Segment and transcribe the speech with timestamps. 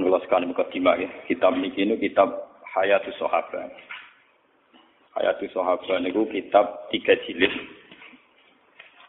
[0.00, 1.12] Menurut sekali mukadimah ya.
[1.28, 3.68] Kitab ini ini kitab Hayatus Sahabat.
[5.12, 7.52] Hayatus Sahabat itu kitab tiga jilid.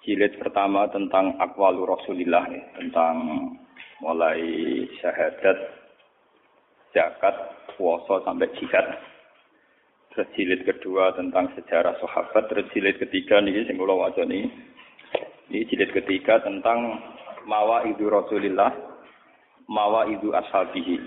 [0.04, 2.60] Jilid pertama tentang akwalu Rasulillah ya.
[2.76, 3.16] tentang
[4.04, 4.44] mulai
[5.00, 5.80] syahadat,
[6.92, 7.36] zakat,
[7.80, 8.92] puasa sampai jihad.
[10.12, 14.44] Terus jilid kedua tentang sejarah sahabat, terus jilid ketiga nih sing kula waca nih.
[15.48, 17.00] Ini jilid ketiga tentang
[17.48, 18.91] mawa idu Rasulillah,
[19.68, 20.98] mawa idu ashabihi.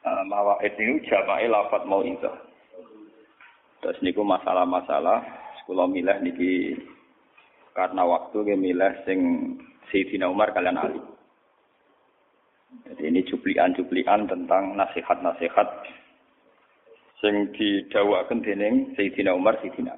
[0.00, 2.28] Uh, mawa itu jama'i lafat mau itu.
[3.80, 5.24] Terus niku masalah-masalah
[5.62, 6.76] sekolah milah niki
[7.72, 9.20] karena waktu ke milah sing
[9.88, 11.00] Sayyidina Umar kalian Ali.
[12.86, 15.68] Jadi ini cuplian-cuplian tentang nasihat-nasihat
[17.24, 19.96] sing didawakan dening Sayyidina Umar Sayyidina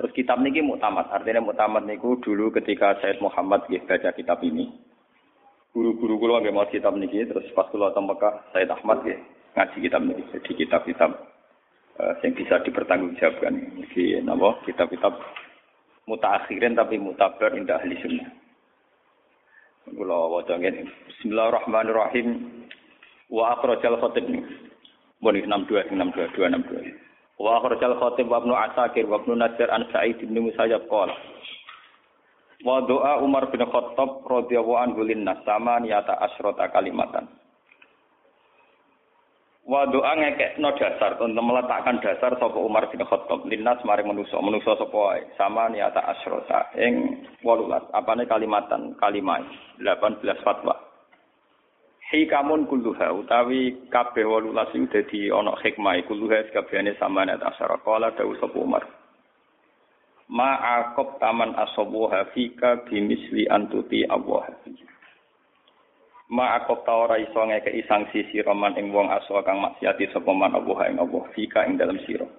[0.00, 4.72] Terus kitab niki mutamat, artinya mutamat niku dulu ketika Said Muhammad nggih baca kitab ini.
[5.70, 9.22] Guru-guru kula nggih mau kitab niki terus pas kula teng Mekah Said Ahmad nggih
[9.54, 10.22] ngaji kitab niki.
[10.34, 11.10] Jadi kitab-kitab
[12.02, 13.54] uh, yang bisa dipertanggungjawabkan.
[13.86, 15.14] Iki napa kitab-kitab
[16.10, 18.28] mutaakhirin tapi mutabar indah ahli sunnah.
[19.86, 20.90] Kula waca ngene.
[21.06, 22.28] Bismillahirrahmanirrahim.
[23.30, 24.26] Wa akhrajal khatib.
[25.22, 27.38] Bon 62 62 262.
[27.38, 31.14] Wa akhrajal khatib wa ibnu Asakir wa ibnu Nasir an Sa'id bin Musayyab qala.
[32.60, 37.24] Wa doa Umar bin Khattab radhiyallahu anhu linnas sama niyata asrota kalimatan.
[39.64, 43.48] Wa doa ngekekno dasar untuk meletakkan dasar sapa Umar bin Khattab.
[43.48, 45.24] Linnas maring manusa manusa sapa wae?
[45.40, 48.92] Sama niyata asrota ing 18 apane kalimatan?
[49.00, 49.40] Kalimah
[49.80, 50.76] 18 fatwa.
[52.12, 55.96] Hikamun kulluha utawi kabeh 18 iku dadi ana hikmah.
[56.04, 58.99] Kulluha kabehane samane asara kala dawuh sapa Umar
[60.30, 64.46] ma aqab taman asabuha fika bimisli antuti Allah.
[66.30, 70.30] Ma aqab ta ora iso ngekeki sanksi sira man ing wong aso kang maksiati sapa
[70.30, 72.30] man Allah ing Allah fika ing dalam sira.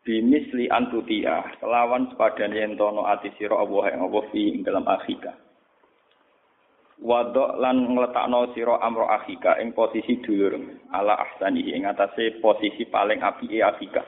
[0.00, 1.28] Bimisli antuti
[1.60, 5.36] kelawan sepadane yen tono ati sira Allah ing Allah fi ing dalam akhika
[7.00, 10.56] wadok lan ngletakno sira amro akhika ing posisi dulur
[10.92, 14.04] ala ahsani ing atase posisi paling apike akhika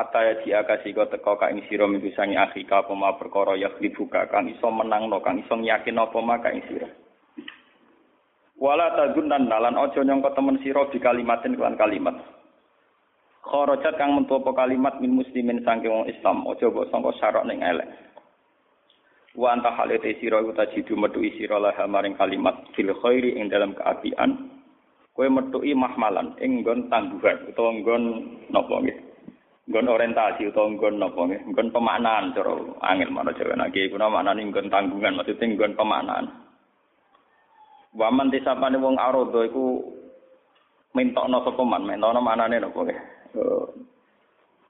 [0.00, 3.68] hatta ya diakasi kok teko ka ing sira minggu sangi akhika apa ma perkara ya
[3.76, 6.88] dibuka kang iso menangno kang iso yakin apa ma ka ing sira.
[8.56, 12.16] Wala tazunan dalan aja nyangka temen sira di kalimatin kelan kalimat.
[13.44, 17.60] Kharajat kang mentu apa kalimat min muslimin saking wong Islam aja mbok sangka syarak ning
[17.60, 17.88] elek.
[19.36, 23.76] Wa anta halete sira iku tajidu metuki sira lah maring kalimat fil khairi ing dalam
[23.76, 24.48] keapian.
[25.12, 28.04] Kowe metuki mahmalan ing nggon tangguhan utawa nggon
[28.48, 29.09] napa nggih
[29.70, 31.40] nggon orientasi utawa nggon napa nggih?
[31.54, 33.54] Nggon pemaknaan cara angel mana jawa.
[33.54, 36.26] Nake iku maknane nggon tanggungan maksudnya nggon pemaknaan.
[37.94, 39.78] Waman tisapane wong arodo iku
[40.98, 43.00] mintokno sapa man, mintokno manane napa nggih.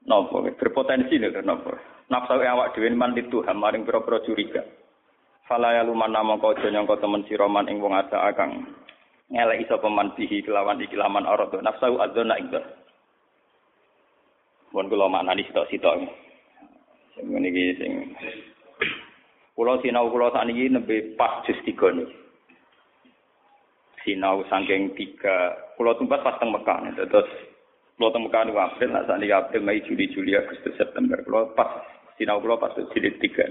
[0.05, 0.55] Napa nggih?
[0.61, 1.73] Berpotensi lho napa?
[2.13, 4.61] Nafsu awak dhewe man itu maring pira-pira curiga.
[5.49, 8.69] Fala ya luman kau nyangka temen sira man ing wong asa akang
[9.31, 12.51] ngeleki sapa man bihi kelawan iki laman arad nafsu adzona ing
[14.71, 16.07] Mun kula maknani sitok-sitok.
[17.19, 17.93] Sing ngene iki sing
[19.59, 22.15] kula sinau kula sakniki nembe pas jus 3 niki.
[24.01, 26.87] Sinau saking tiga, kula tumbas pas teng Mekah.
[26.97, 27.29] Terus
[27.99, 31.21] kula teng Mekah niku April, nah sakniki April, Mei, Juli, Juli, Agustus, September.
[31.27, 31.85] Kula pas
[32.17, 33.45] Sayyidina Umar pas jilid tiga.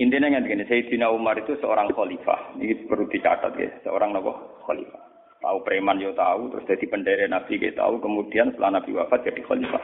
[0.00, 2.56] Intinya yang begini, Sayyidina Umar itu seorang khalifah.
[2.56, 5.11] Ini perlu dicatat ya, seorang nopo khalifah.
[5.42, 9.42] Tahu preman yo tahu, terus jadi pendere Nabi kita tahu, kemudian setelah Nabi wafat jadi
[9.42, 9.82] khalifah.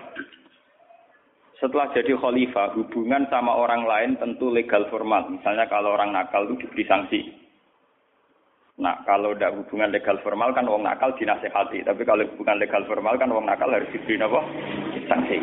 [1.58, 5.26] Setelah jadi khalifah, hubungan sama orang lain tentu legal formal.
[5.26, 7.20] Misalnya kalau orang nakal itu diberi sanksi.
[8.78, 11.82] Nah, kalau tidak hubungan legal formal kan wong nakal dinasehati.
[11.82, 14.40] Tapi kalau hubungan legal formal kan wong nakal harus diberi apa?
[15.10, 15.38] Sanksi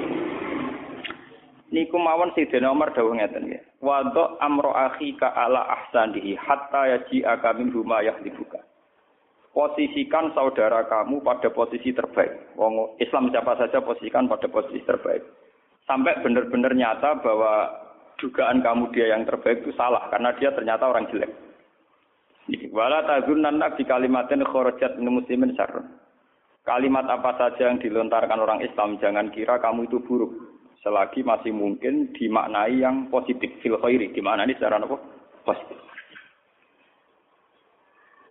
[1.75, 3.61] niku mawon Sayyidina Umar dawuh ngeten nggih.
[3.83, 4.07] Wa
[4.39, 4.71] amro
[5.19, 8.63] ka ala ahsanihi hatta yaji'aka min huma yahdibuka.
[9.56, 12.60] Posisikan saudara kamu pada posisi terbaik.
[12.60, 15.24] Wong Islam siapa saja posisikan pada posisi terbaik.
[15.88, 17.72] Sampai benar-benar nyata bahwa
[18.19, 21.31] dugaan kamu dia yang terbaik itu salah karena dia ternyata orang jelek.
[22.75, 25.88] Wala tazunnanna bi kalimatin kharajat min muslimin syarrun.
[26.68, 30.36] Kalimat apa saja yang dilontarkan orang Islam jangan kira kamu itu buruk
[30.84, 35.00] selagi masih mungkin dimaknai yang positif fil khairi dimaknai secara apa
[35.42, 35.78] positif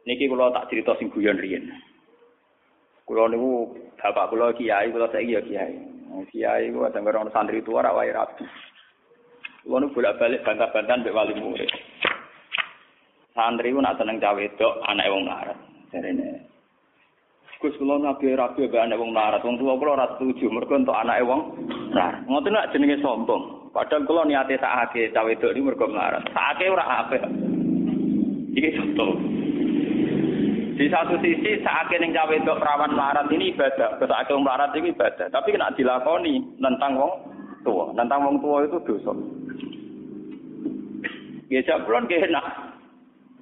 [0.05, 1.69] niki kula tak cerita sing guyon riyen
[3.05, 5.75] kula niku bapak kula kiai kula saiki ya kiai
[6.31, 8.45] kiai ku ada orang santri tua ora wae rapi
[9.65, 11.71] kula niku bolak-balik bantah-bantahan mbek wali murid
[13.35, 15.59] santri ku nak seneng cawe wedok anak wong larat.
[15.91, 16.47] Jarene.
[17.59, 19.43] Gus kula nabi rabi mbek anak wong larat.
[19.43, 21.43] Wong tuwa kula ora setuju mergo entuk anake wong
[21.91, 22.23] larat.
[22.31, 23.75] Ngoten nak jenenge sombong.
[23.75, 26.23] Padahal kula niate sakake cawe wedok iki mergo larat.
[26.31, 27.23] Sakake ora apik.
[28.55, 29.19] Iki contoh.
[30.75, 34.91] Di satu sisi saat ning cawe wedok perawan larat ini ibadah, saat wong larat ini
[34.91, 35.31] ibadah.
[35.31, 37.13] Tapi kena dilakoni nentang wong
[37.63, 39.15] tua, nentang wong tua itu dosa.
[41.47, 42.75] Ya jablon ge enak.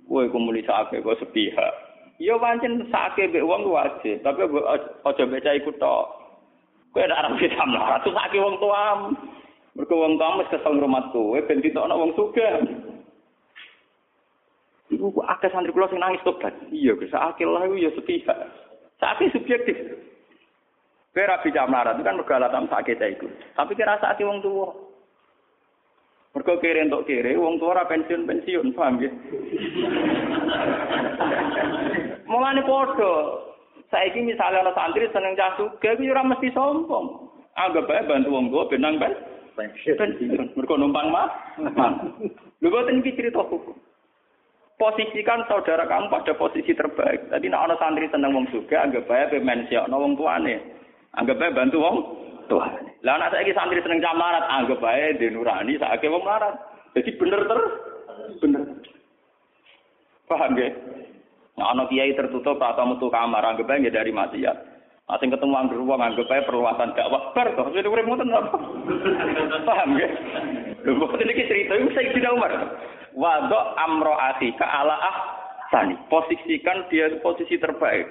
[0.05, 1.73] Kowe kumuli sakake kok sepihak.
[2.21, 4.45] Ya pancen sakake mbek wong wajib, tapi
[5.09, 6.13] aja beca iku tok.
[6.93, 9.09] Kowe nek arep bisa mlarat sakake wong tua.
[9.73, 12.92] Mergo wong tua mesti kesel rumah kowe ben ditokno wong sugih.
[15.03, 16.55] Iku akeh santri kula sing nangis tobat.
[16.71, 18.39] Iya, Gus, akeh lah iku ya sepihak.
[19.03, 19.75] Sakit subjektif.
[21.11, 23.27] Kowe ra bisa melarat itu kan mergo alasan sakit iku.
[23.59, 24.71] Tapi kira sakit wong tuwa.
[26.33, 29.11] Mergo kere entuk kere, wong tua ora pensiun-pensiun, paham ya?
[32.31, 33.13] Mulane padha.
[33.93, 37.29] Saiki misalnya ana santri seneng cah sugih, iku ora mesti sombong.
[37.59, 39.13] Anggap bae bantu wong tua benang ben
[39.59, 40.57] pensiun.
[40.57, 41.29] Mergo numpang mah.
[42.63, 43.77] Lho boten iki cerita hukum.
[44.83, 47.31] Posisikan saudara kamu pada posisi terbaik.
[47.31, 50.59] Tadi nak ana santri seneng wong juga, anggap bae pemensiokno wong tuane.
[51.15, 51.97] Anggap bae bantu wong
[52.51, 52.99] tuane.
[53.07, 56.59] Lah anak saiki santri seneng camarat, anggap bae denurani saake wong larat.
[56.99, 57.61] Jadi bener ter
[58.43, 58.63] bener.
[60.27, 60.69] Paham ya?
[61.53, 64.57] Nah, ana kiai tertutup atau metu kamar, anggap bae dari maksiat.
[65.07, 67.71] Asing ketemu anggur anggap bae perluasan dakwah bar to.
[67.71, 68.35] Jadi urip ngoten?
[69.69, 70.11] Paham ya?
[70.83, 72.53] Kok iki cerita iku Sayyidina Umar.
[73.15, 75.17] Wadok amro ke ala ah
[75.71, 75.95] tani.
[76.11, 78.11] Posisikan dia posisi terbaik.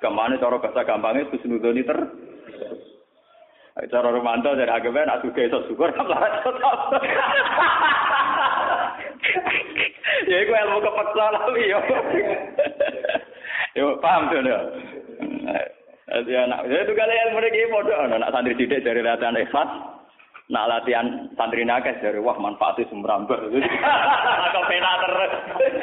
[0.00, 1.98] Ke mana cara bahasa gampangnya itu senudoni ter.
[3.88, 5.88] Cara romanto dari agama nak suka itu syukur
[10.30, 11.80] Ya itu ilmu kepeksa lah yo.
[13.78, 14.58] Yo paham tuh ya.
[16.26, 18.04] Ya nak itu kali ilmu ini bodoh.
[18.10, 19.99] Nak santri sidik dari latihan ikhlas.
[20.50, 23.38] Nak latihan santri nakes dari wah manfaatnya sumberamber.
[24.50, 25.32] Atau pena terus.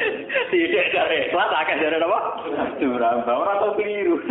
[0.52, 2.18] Tidak dari ikhlas akeh dari apa?
[2.76, 3.32] Sumberamber.
[3.32, 4.20] Orang tahu keliru.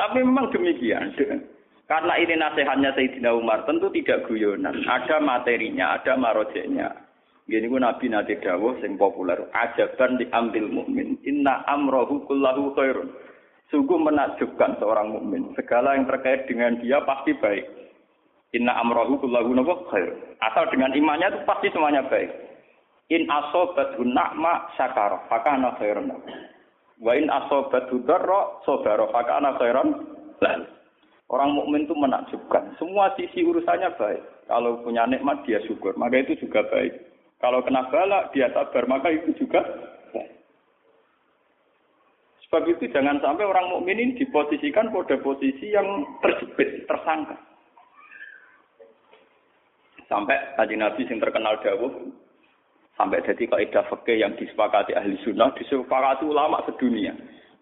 [0.00, 1.14] Tapi memang demikian.
[1.86, 4.74] Karena ini nasihatnya Sayyidina Umar tentu tidak guyonan.
[4.90, 6.90] Ada materinya, ada marojeknya.
[7.46, 9.38] Gini ku Nabi Nabi Dawuh sing populer.
[9.52, 11.20] Ajaban diambil mukmin.
[11.28, 13.12] Inna amrohu kullahu khairun.
[13.68, 15.52] Sungguh menakjubkan seorang mukmin.
[15.54, 17.83] Segala yang terkait dengan dia pasti baik.
[18.54, 20.14] Inna amrohu kullahu napa khair.
[20.38, 22.30] Asal dengan imannya itu pasti semuanya baik.
[23.10, 26.14] In asobat na'ma syakara, fakana khairan.
[27.02, 29.88] Wa in asobat darra sabara, fakana khairan.
[31.26, 32.78] Orang mukmin itu menakjubkan.
[32.78, 34.22] Semua sisi urusannya baik.
[34.46, 36.94] Kalau punya nikmat dia syukur, maka itu juga baik.
[37.42, 39.66] Kalau kena bala dia sabar, maka itu juga
[40.14, 40.30] baik.
[42.46, 47.34] Sebab itu jangan sampai orang mukmin ini diposisikan pada posisi yang terjepit, tersangka.
[50.06, 51.92] Sampai tadi Nabi yang terkenal dawuh
[52.94, 57.14] sampai jadi kaidah fikih yang disepakati ahli sunnah, disepakati ulama sedunia.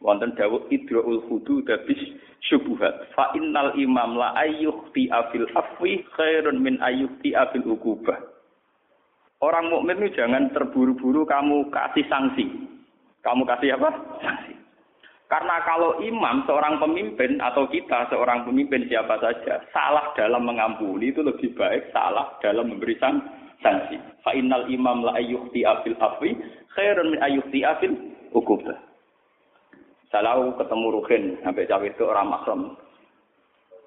[0.03, 1.99] Wonten dawuh idraul hudu dabis
[2.51, 3.15] syubuhat.
[3.15, 8.19] Fa innal imam la ayyuhti afil afwi khairun min ayyuhti afil ukubah.
[9.43, 12.47] Orang mukmin itu jangan terburu-buru kamu kasih sanksi.
[13.23, 13.91] Kamu kasih apa?
[14.23, 14.52] Sanksi.
[15.33, 21.25] Karena kalau imam seorang pemimpin atau kita seorang pemimpin siapa saja salah dalam mengampuni itu
[21.25, 23.97] lebih baik salah dalam memberi sanksi.
[24.21, 26.37] Fa innal imam la ayyuhti afil afwi
[26.77, 27.97] khairun min ayyuhti afil
[28.37, 28.77] ukubah.
[30.13, 32.61] Salau ketemu Ruhin sampai cawe itu orang makrom.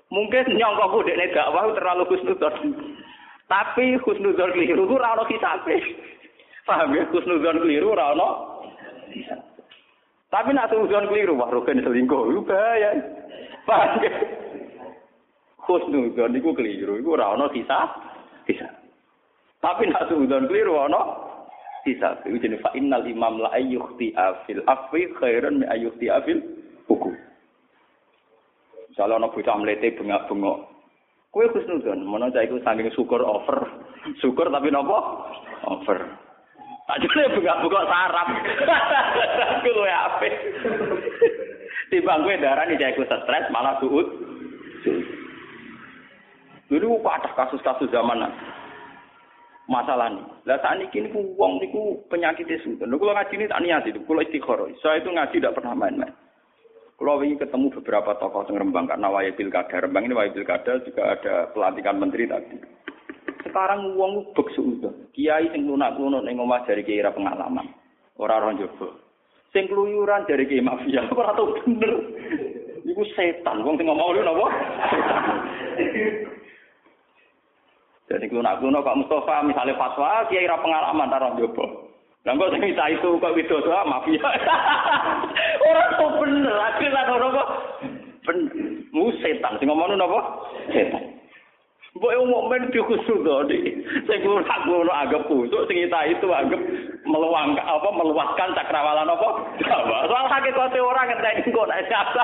[0.10, 2.74] Mungkin nyongkok udah dakwah terlalu khusnudon.
[3.46, 5.78] Tapi khusnudon keliru ora ono kisabe.
[6.66, 8.30] Paham ya khusnudon keliru ora ono
[10.36, 12.92] tapi nak suzon keliru, wah rogen selingkuh, itu bahaya.
[13.64, 14.12] Paham ya?
[15.64, 17.88] Khusnudon itu keliru, itu ora ono sisa,
[18.44, 18.68] sisa.
[19.64, 21.02] Tapi nak suzon keliru ono
[21.88, 22.20] sisa.
[22.28, 26.44] Itu jenis fa innal imam la ayyukhti afil afwi khairan mi ayyukhti afil
[26.92, 27.16] hukum.
[28.92, 30.60] Misalnya ono bocah mlete bengak-bengok.
[31.32, 33.72] Kowe khusnudon, mono cah iku saking syukur over.
[34.20, 35.00] Syukur tapi nopo?
[35.64, 36.26] Over.
[36.86, 38.28] Jane buka-buka sarap.
[39.66, 40.34] Ku luwe apik.
[41.90, 44.06] Timbang darani cah iku stres malah suut.
[46.70, 48.26] Dulu ada kasus-kasus zaman
[49.66, 50.26] masalah nih.
[50.46, 52.78] Lah saat ini kini uang niku penyakit itu.
[52.82, 54.70] Lalu kalau ngaji ini tak niat itu, kalau istiqoroh.
[54.82, 56.14] Saya itu ngaji tidak pernah main-main.
[56.96, 59.84] Kalau ingin ketemu beberapa tokoh yang Rembang karena waya pilkada.
[59.84, 62.56] Rembang ini waya pilkada juga ada pelantikan menteri tadi.
[63.46, 64.90] Sekarang uang bek sudah.
[65.14, 67.70] Kiai sing lunak-lunak ning omah dari kiai pengalaman.
[68.18, 68.90] Ora ora njaba.
[69.54, 71.94] Sing keluyuran dari kiai mafia ora tau bener.
[72.86, 74.48] Iku setan, wong sing ngomong lho napa?
[78.06, 81.66] Jadi lunak-lunak Pak Mustafa misalnya fatwa ra pengalaman ora njaba.
[82.26, 84.18] Lah kok sing itu kok widodo mafia.
[85.70, 87.50] Ora tau bener, akhirnya ora kok.
[88.26, 88.82] Bener.
[88.90, 90.50] Mu setan sing ngomong napa?
[90.74, 91.15] Setan.
[91.96, 93.64] Mbok yo mukmin dikhusus to, Dik.
[94.04, 96.60] Sing ora ngono anggap kusuk, sing itu anggap
[97.08, 99.30] meluang apa meluaskan cakrawalan apa?
[100.12, 102.24] Soal hakikate ora ngenteni kok nek siapa.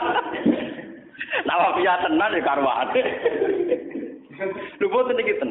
[1.48, 3.01] Nawa piye tenan ya karwane.
[4.84, 5.50] Lho boten iki ten.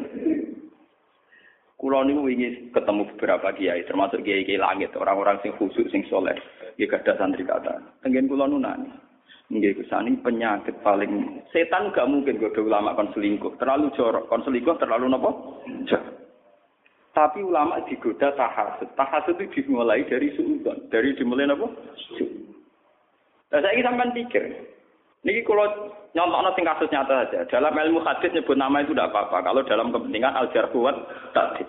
[1.81, 6.37] Kulo niku wingi ketemu beberapa kiai, termasuk kiai-kiai langit, orang-orang sing khusus, sing soleh.
[6.77, 7.81] Ya gadah santri kata.
[8.05, 8.85] Tengen kulo nunani.
[9.51, 13.59] Nggih kusani penyakit paling setan gak mungkin goda ulama kon selingkuh.
[13.59, 15.59] Terlalu jorok, kon selingkuh terlalu nopo?
[17.11, 18.95] Tapi ulama digoda tahasud.
[18.95, 21.67] Tahasud itu dimulai dari suudon, dari dimulai nopo?
[23.51, 24.43] Nah, saya ingin sampean pikir.
[25.27, 27.39] Niki kalau nyontok sing kasus nyata saja.
[27.51, 29.37] Dalam ilmu hadis nyebut nama itu tidak apa-apa.
[29.43, 30.95] Kalau dalam kepentingan al kuat
[31.35, 31.67] tadi.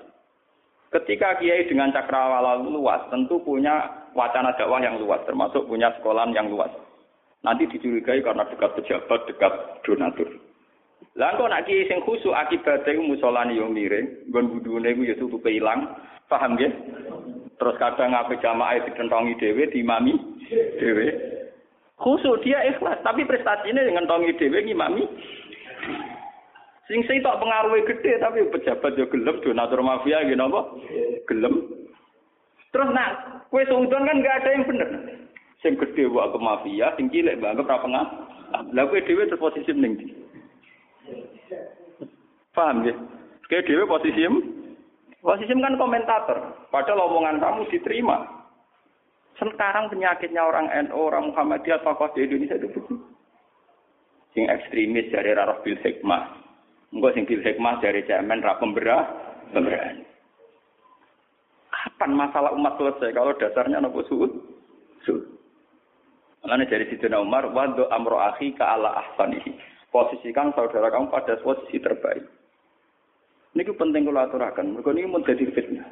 [0.92, 6.52] Ketika kiai dengan cakrawala luas, tentu punya wacana dakwah yang luas, termasuk punya sekolah yang
[6.52, 6.68] luas.
[7.42, 10.30] Nanti dicurigai karena dekat pejabat, dekat donatur.
[11.12, 15.90] Kok nak kiai sing khusuk akibate musolane yo miring, nggon budune ku yo tutupe ilang.
[16.30, 16.70] Paham nggih?
[17.58, 20.14] Terus kadang ngape jamaah dikentongi dhewe, diimami
[20.78, 21.06] dhewe.
[21.98, 25.04] Khusuk dia ikhlas, tapi prestasinya dengan tongi dhewe ngimami.
[26.90, 30.60] Sing sing tok pengaruhe gede tapi pejabat yo gelem donatur mafia gitu apa?
[31.30, 31.54] Gelem.
[32.72, 33.10] Terus nak
[33.52, 34.90] kue seudon kan gak ada yang bener.
[35.62, 38.06] Sing gede wae ke mafia, sing cilik mbak anggap ra pengah.
[38.74, 40.06] Lah kowe dhewe terposisi ning ndi?
[42.50, 42.94] Paham ya?
[43.46, 44.26] Kowe dhewe posisi
[45.22, 46.66] posisi kan komentator.
[46.68, 48.42] Padahal omongan kamu diterima.
[49.38, 52.94] Sekarang penyakitnya orang NU, orang Muhammadiyah, tokoh di Indonesia itu begitu.
[54.36, 56.22] Sing ekstremis dari Rarah Bil Hikmah.
[56.92, 59.02] Enggak sing Bil Hikmah dari Cemen, Ra Pemberah.
[61.72, 64.30] Kapan masalah umat selesai kalau dasarnya nopo suud?
[65.02, 65.41] Suud.
[66.42, 69.54] Makanya dari situ Umar, wadu amro akhi ke ala ahsanihi.
[69.94, 72.26] Posisikan saudara kamu pada posisi terbaik.
[73.52, 74.74] Ini penting kalau aturakan.
[74.74, 75.88] Mereka ini menjadi fitnah.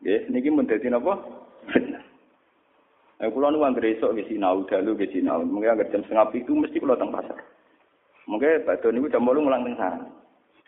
[0.00, 1.20] Ya, ini menjadi apa?
[1.68, 2.04] Fitnah.
[3.20, 5.44] Nah, kalau nu anggar esok ke sinau, dalu ke sinau.
[5.44, 7.36] Mungkin anggar jam setengah itu mesti kalau teng pasar.
[8.24, 10.08] Mungkin Pak Doni udah mau ngulang teng sana.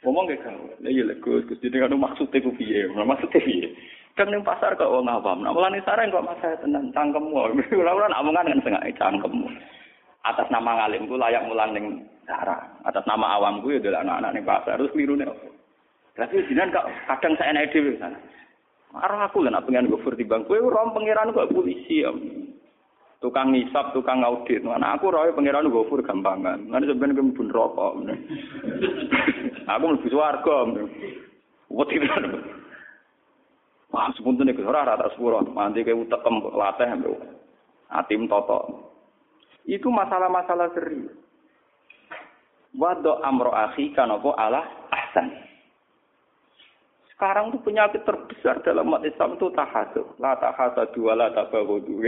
[0.04, 3.70] Ngomong ke kau, iya lah Gus, Gus jadi kan maksudnya ku piye, maksudnya piye.
[4.12, 5.40] Kan ning pasar kok wong awam.
[5.40, 7.32] Nak mulane sareng kok mas saya tenan cangkemmu.
[7.80, 9.48] Ora-ora nak omongan kan sengak cangkemmu.
[10.22, 11.86] Atas nama ngalimku layak mulang ning
[12.28, 12.60] sarah.
[12.84, 14.76] Atas nama awamku ya adalah anak-anak ning pasar.
[14.76, 15.24] Terus klirune?
[16.12, 18.20] Berarti jinan kok kadang saya naik dhewe sana.
[18.92, 22.12] Arah aku lah nak pengen gofur di bangku, rom pangeran kok polisi ya.
[23.24, 24.60] Tukang ngisap, tukang audit.
[24.60, 26.68] Mana aku roy pangeran gofur gampangan.
[26.68, 28.04] Nanti sebenarnya kemubun rokok.
[29.72, 30.58] aku mlebu swarga.
[31.72, 31.96] Wedi
[33.92, 37.12] Wah, sepunten iki ora rata sepuro, mandi ke utekem latih lho.
[37.92, 38.88] Atim toto.
[39.68, 41.12] Itu masalah-masalah serius.
[42.72, 45.28] Wado amro akhi kanapa ala ahsan.
[47.12, 50.16] Sekarang tuh penyakit terbesar dalam umat Islam itu tahasud.
[50.16, 52.00] La tahasadu wa la tabaghadu.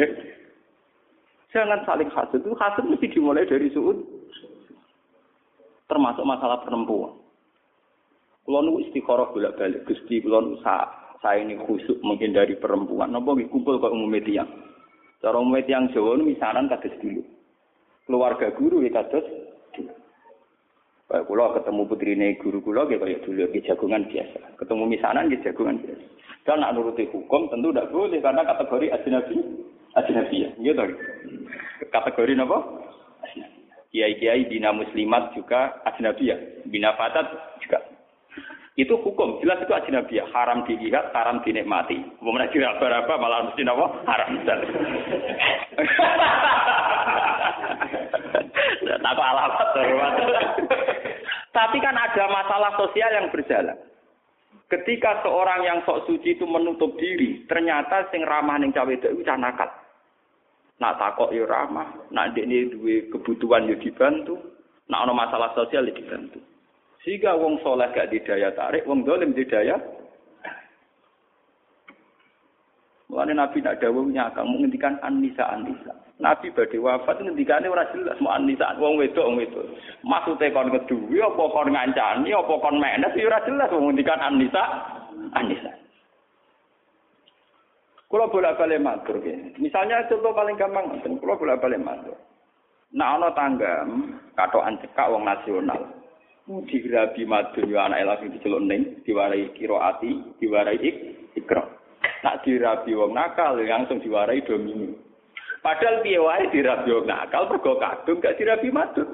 [1.53, 2.41] Jangan saling hasud.
[2.41, 4.01] Itu hasud mesti dimulai dari suud.
[5.85, 7.13] Termasuk masalah perempuan.
[8.45, 10.53] Kulo nu istikharah bolak-balik Gusti kulo nu
[11.25, 13.09] saya ini khusyuk menghindari perempuan.
[13.09, 14.45] Nopo kumpul ke umum media.
[15.25, 17.25] Cara umum yang Jawa ini misalan kados dulu.
[18.05, 19.25] Keluarga guru ya kados.
[21.09, 24.61] Kayak kula ketemu putrine guru kula ya kayak dulu ya jagungan biasa.
[24.61, 26.05] Ketemu misanan ya jagungan biasa.
[26.45, 29.37] Dan nak nuruti hukum tentu tidak boleh karena kategori ajnabi
[29.97, 30.51] ajnabi ya.
[30.61, 30.85] Gitu.
[31.89, 32.85] Kategori napa?
[33.89, 36.37] Kiai-kiai bina muslimat juga ajnabi ya.
[36.69, 37.33] Bina fatat
[37.65, 37.94] juga
[38.75, 39.39] itu hukum.
[39.39, 41.95] Jelas itu ajnabiyah haram dilihat haram dinikmati.
[42.19, 44.31] Menaji apa-apa malah mesti apa haram.
[49.05, 49.53] Tak alamat
[51.55, 53.79] tapi kan ada masalah sosial yang berjalan.
[54.67, 59.39] Ketika seorang yang sok suci itu menutup diri ternyata sing ramah ning cawe itu cah
[59.39, 59.71] nakal.
[60.83, 64.35] Nak takok yo ramah nak ini duwe kebutuhan yo dibantu
[64.91, 66.43] nak ono masalah sosial yo dibantu
[67.05, 69.77] sehingga wong soleh gak didaya tarik, wong dolim didaya.
[73.13, 75.93] Mulane Nabi nak dawuh nyakang menghentikan anisa anisa.
[76.19, 79.69] Nabi badhe wafat ngendikane ora jelas mau anisa wong wedok wong wedok.
[80.03, 84.63] Maksude kon ngeduwi apa kon ngancani apa kon menes ya ora jelas menghentikan anisa
[85.37, 85.71] anisa.
[88.09, 89.19] Kalau boleh balik matur,
[89.59, 92.15] misalnya contoh paling gampang, kalau boleh balik matur.
[92.95, 93.83] Nah, ana tangga
[94.39, 95.83] katokan cekak wong nasional.
[96.45, 100.97] Dirabi madun yo anake lagi diceluk ning, diwarai kiroati, diwarai ik,
[101.41, 101.65] ikra.
[102.21, 104.93] Nak dirabi wong nakal langsung diwarai domini.
[105.65, 109.09] Padahal piye wae dirabi wong nakal mergo kadung gak dirabi madun.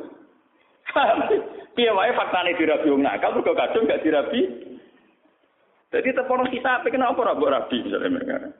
[1.78, 4.50] piye wae faktane dirabi wong nakal mergo kadung gak dirabi.
[5.90, 8.50] Jadi tepono kita apa kenapa ora mbok rabi misalnya mereka.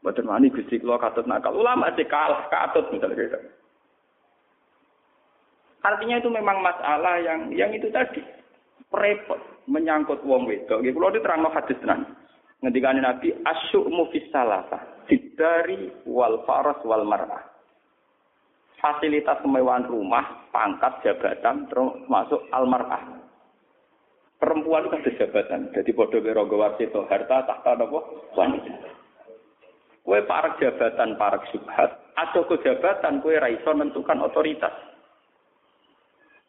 [0.00, 1.56] Boten wani Gusti kula katut nakal.
[1.56, 3.40] Ulama sih kalah katut misalnya gitu.
[5.82, 8.22] Artinya itu memang masalah yang yang itu tadi
[8.94, 10.82] repot menyangkut wong wedok.
[10.82, 12.06] Nggih kula diterangno hadis tenan.
[12.62, 15.02] Ngendikane Nabi asyu'mu fis salasa,
[15.34, 17.50] dari wal faras wal mar'ah.
[18.78, 23.02] Fasilitas kemewahan rumah, pangkat, jabatan, terus masuk al mar'ah.
[24.38, 25.70] Perempuan itu ada jabatan.
[25.70, 27.98] Jadi bodoh berogo wasito harta tahta apa?
[28.34, 28.74] Wanita.
[30.02, 31.90] Kue parak jabatan, parak subhat.
[32.18, 34.74] Atau ke jabatan, kue raiso menentukan otoritas.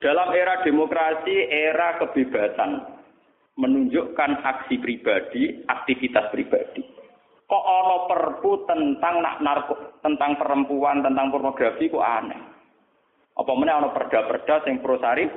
[0.03, 2.72] Dalam era demokrasi, era kebebasan,
[3.55, 6.83] menunjukkan aksi pribadi, aktivitas pribadi.
[7.48, 12.36] Kok ono perpu tentang nak narko, tentang perempuan, tentang pornografi kok aneh.
[13.39, 15.31] Apa mana ono perda-perda yang pro sarif?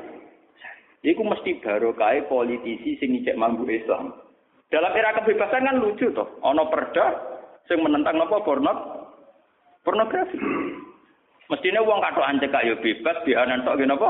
[1.06, 4.18] Iku mesti baru kaya politisi sing ngijek mambu Islam.
[4.66, 6.26] Dalam era kebebasan kan lucu toh.
[6.42, 7.06] Ono perda
[7.70, 8.72] sing menentang apa porno
[9.86, 10.34] pornografi.
[11.46, 14.08] Mestinya uang kado anjek kayu bebas, biaran tok apa?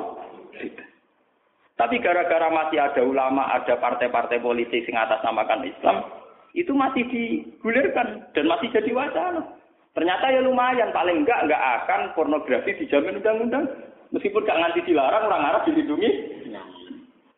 [1.76, 6.08] Tapi gara-gara masih ada ulama, ada partai-partai politik yang atas namakan Islam,
[6.56, 9.44] itu masih digulirkan dan masih jadi wacana.
[9.92, 13.64] Ternyata ya lumayan, paling enggak enggak akan pornografi dijamin undang-undang.
[14.12, 16.10] Meskipun gak nganti dilarang, orang Arab dilindungi.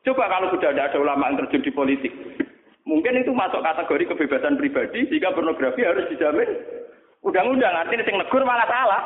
[0.06, 2.12] Coba kalau sudah ada, ada ulama yang terjun di politik.
[2.87, 6.46] Mungkin itu masuk kategori kebebasan pribadi, sehingga pornografi harus dijamin
[7.26, 7.75] undang-undang.
[7.75, 9.02] Artinya yang negur malah salah.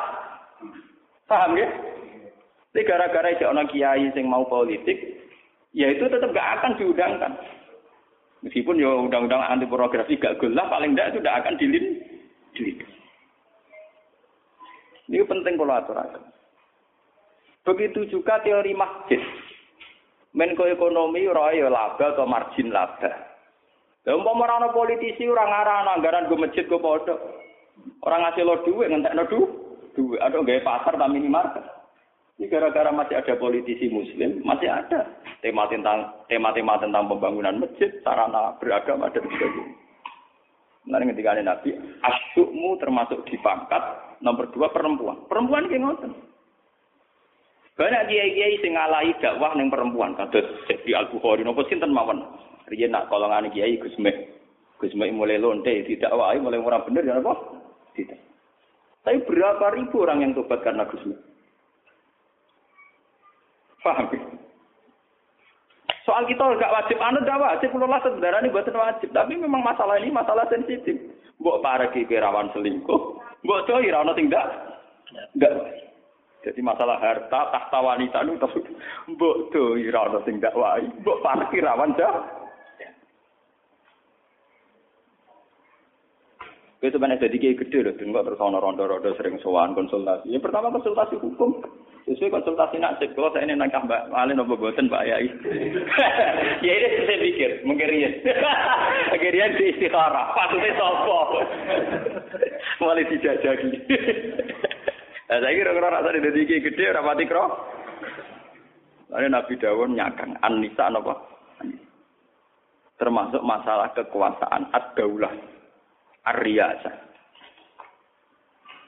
[1.25, 1.92] Paham ya?
[2.73, 4.97] Tapi gara-gara itu orang kiai yang mau politik,
[5.77, 7.37] ya itu tetap gak akan diundangkan.
[8.41, 11.85] Meskipun ya undang-undang anti pornografi gak gelah, paling tidak itu tidak akan dilin.
[15.05, 16.23] Ini penting kalau aturakan.
[17.61, 19.21] Begitu juga teori masjid.
[20.33, 23.13] Menko ekonomi roy ya laba atau margin laba.
[24.03, 27.15] Lah umpama ora politisi ora ngarah anggaran go masjid go padha.
[28.01, 29.49] Orang ngasih lo duit ngentekno duit.
[29.93, 31.61] Duit ada gaya pasar tak minimarket.
[32.41, 35.05] Ini gara-gara masih ada politisi muslim, masih ada
[35.45, 39.77] tema tentang tema-tema tentang pembangunan masjid, sarana beragama dan sebagainya.
[40.83, 41.69] Nanti ketika ada Nabi,
[42.03, 43.79] asyukmu termasuk di pangkat
[44.19, 45.15] nomor dua perempuan.
[45.31, 46.11] Perempuan kayak ngoten.
[47.73, 52.21] Banyak kiai-kiai sing ngalahi dakwah ning perempuan, kados jadi Al Bukhari nopo sinten mawon.
[52.69, 54.13] Riyen nak kolongan kiai Gus Mek.
[54.77, 57.33] Gus Mek mulai lonte didakwahi mulai orang bener ya apa?
[57.95, 58.19] Tidak.
[59.03, 61.01] Tapi berapa ribu orang yang tobat karena Gus?
[63.83, 64.07] Paham?
[66.03, 69.09] Soal kita nggak wajib, anu tidak wajib, kalau lah sebenarnya ini buatan wajib.
[69.15, 70.99] Tapi memang masalah ini masalah sensitif.
[71.39, 73.01] Mbok para kirawan selingkuh,
[73.43, 74.45] mbok coy rano tidak,
[75.35, 75.51] enggak.
[76.43, 78.59] Jadi masalah harta, tahta wanita itu tapi
[79.15, 82.43] mbok coy rano tidak wae, mbok para kirawan dah.
[86.83, 90.35] Itu sebenarnya jadi kayak gede loh, terus ono rondo-rondo sering sowan konsultasi.
[90.35, 91.63] Yang pertama konsultasi hukum,
[92.03, 95.27] Sesuai konsultasi nasib, kalau saya ini nangkah Mbak Malin apa buatan Mbak Yai.
[96.67, 98.13] ya ini saya pikir, mungkin Rian.
[99.13, 101.39] Mungkin di istikharah, patutnya sopo.
[102.83, 103.71] Mulai dijajaki.
[105.31, 107.45] Nah, saya kira kalau rasa di tiga gede, rapati kro.
[109.15, 111.13] Lalu Nabi Dawud nyakang, An-Nisa apa?
[112.99, 115.31] Termasuk masalah kekuasaan, ad-daulah,
[116.27, 117.12] ar-riyasah.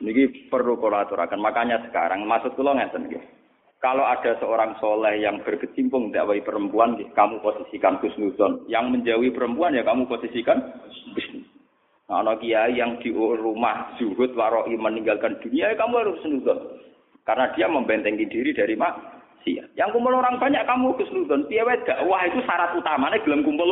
[0.03, 1.39] Ini perlu kolaborasikan.
[1.39, 3.23] Makanya sekarang maksud kula ngeten nggih.
[3.79, 8.65] Kalau ada seorang soleh yang berkecimpung dakwah perempuan, kamu posisikan husnuzon.
[8.65, 10.57] Yang menjauhi perempuan ya kamu posisikan.
[12.05, 16.81] Nah, anak kiai yang di rumah zuhud waroi meninggalkan dunia, ya kamu harus husnuzon.
[17.25, 19.77] Karena dia membentengi diri dari maksiat.
[19.77, 21.45] Yang kumpul orang banyak kamu husnuzon.
[21.45, 23.69] Piye dakwah itu syarat utamanya gelem kumpul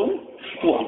[0.61, 0.85] uang.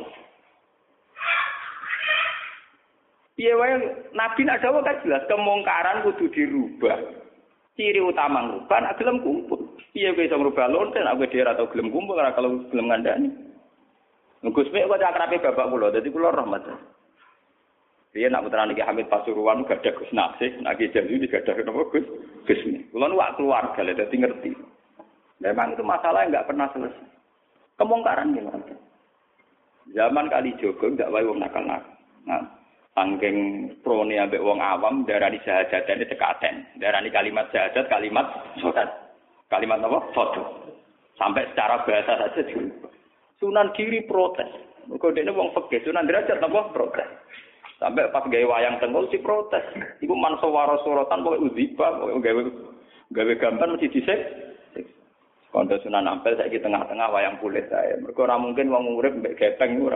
[3.35, 3.75] Piye wae
[4.15, 7.03] Nabi nak dawuh kan jelas kemungkaran kudu dirubah.
[7.75, 9.75] Ciri utama ngubah nak gelem kumpul.
[9.91, 13.29] Piye kowe iso ngrubah lonte nak kowe dhewe atau gelem kumpul ora kalau gelem ngandani.
[14.45, 16.63] Gus Mek kok akrabe bapak kula, dadi kula rahmat.
[18.15, 21.65] Piye nak putra niki Hamid Pasuruan gak ada Gus Nasih, nak Ki Jamil gak ada
[21.65, 22.05] napa Gus
[22.47, 22.87] Gus Mek.
[22.95, 24.51] Kula nu keluarga lha dadi ngerti.
[25.43, 27.07] Memang itu masalah yang nggak pernah selesai.
[27.75, 28.75] Kemungkaran gimana?
[29.91, 31.91] Zaman kali Jogo nggak wae wong nakal nakal.
[32.23, 32.41] Nah,
[32.95, 36.79] Sangking prone ambek wong awam darani syahadat ini tekaten.
[36.79, 38.23] Darani kalimat syahadat kalimat
[38.63, 38.87] sodat.
[39.51, 39.99] Kalimat apa?
[40.15, 40.71] Foto.
[41.19, 42.55] Sampai secara bahasa saja.
[43.35, 44.47] Sunan kiri protes.
[44.87, 47.09] Mergo dene wong fikih Sunan derajat apa protes.
[47.83, 49.67] Sampai pas gawe wayang tengkol si protes.
[49.99, 52.41] Iku manso waro sorotan pokoke udziba, pokoke gawe
[53.11, 54.19] gawe gambar mesti disek.
[55.55, 57.95] Kondo Sunan Ampel saya tengah-tengah wayang kulit saya.
[58.03, 59.95] Mereka orang mungkin wong urip mbek gepeng ora.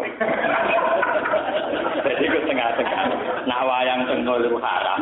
[2.07, 3.03] Jadi ke tengah-tengah.
[3.43, 5.01] Nah wayang tengah itu haram.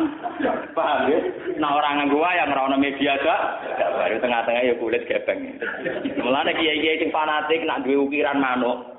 [0.74, 1.18] Paham ya?
[1.62, 3.40] Nah orang nganggo wayang ora ono media gak.
[4.02, 5.62] Baru tengah-tengah ya kulit gepeng.
[6.26, 8.97] Mulane kiai-kiai sing fanatik nak duwe ukiran manuk.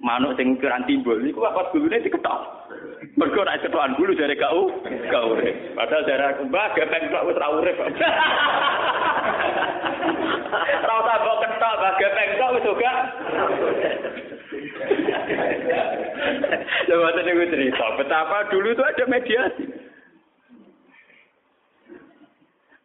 [0.00, 2.40] Manuk sing ukuran timbul niku apa gulune diketok.
[3.20, 4.72] Mergo nek cetokan bulu dari kau,
[5.12, 5.76] kau urip.
[5.76, 7.76] Padahal dari mbah gepeng kok wis ra urip.
[7.76, 7.92] Ora
[11.04, 12.92] usah mbok ketok mbah gepeng kok wis uga.
[16.88, 19.64] Lha wonten niku cerita betapa dulu itu ada mediasi.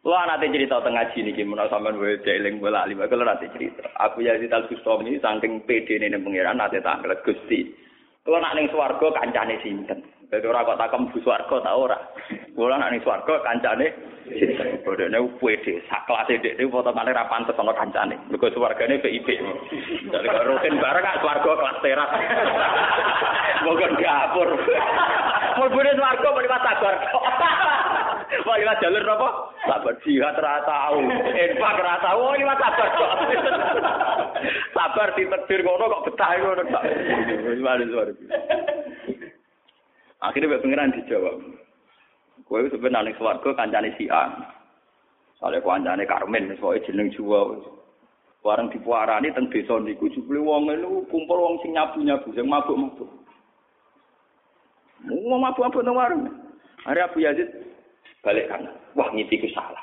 [0.06, 3.90] Lo nanti cerita tengah sini gimana sama gue jeling bola lima kalau nanti cerita.
[4.06, 7.74] Aku ya di talbus ini saking pede nih pangeran nanti tanggal gusti.
[8.22, 10.06] Kalau nak ning swarga kancane sinten.
[10.30, 11.98] Dadi ora kok takem bu swarga ta ora.
[12.54, 13.90] Kula nak ning swarga kancane
[14.30, 14.78] sinten.
[14.86, 18.14] Bodene pede sak kelas dhek foto kali ra pantes ana kancane.
[18.30, 19.42] Mergo swargane VIP.
[20.06, 22.10] Dadi kok rutin bareng kak swarga kelas teras.
[23.66, 24.48] Moga dapur.
[25.58, 26.94] Mulbune swarga muni pas sabar.
[28.26, 29.28] Wah, liwat jalur apa?
[29.66, 30.98] Sabar jihad ra tau.
[31.30, 32.18] Infak ra tau.
[32.18, 33.12] Oh, liwat sabar kok.
[34.74, 36.84] sabar ditedir ngono kok betah ngono kok.
[37.46, 38.08] Wis luar
[40.26, 41.36] Akhirnya Mbak Pengiran dijawab.
[42.46, 44.30] Kowe wis sebenarnya ning swarga kancane si A.
[45.38, 47.58] Sale kancane Karmen soalnya jeneng Jawa.
[48.46, 53.10] Warang dipuarani teng desa niku jebule wong niku kumpul wong sing nyabu-nyabu sing mabuk-mabuk.
[55.02, 56.22] Mau mabuk-mabuk nang warung.
[56.86, 57.65] Hari Abu Yazid
[58.26, 58.74] balik kanan.
[58.98, 59.78] Wah, ngipiku salah.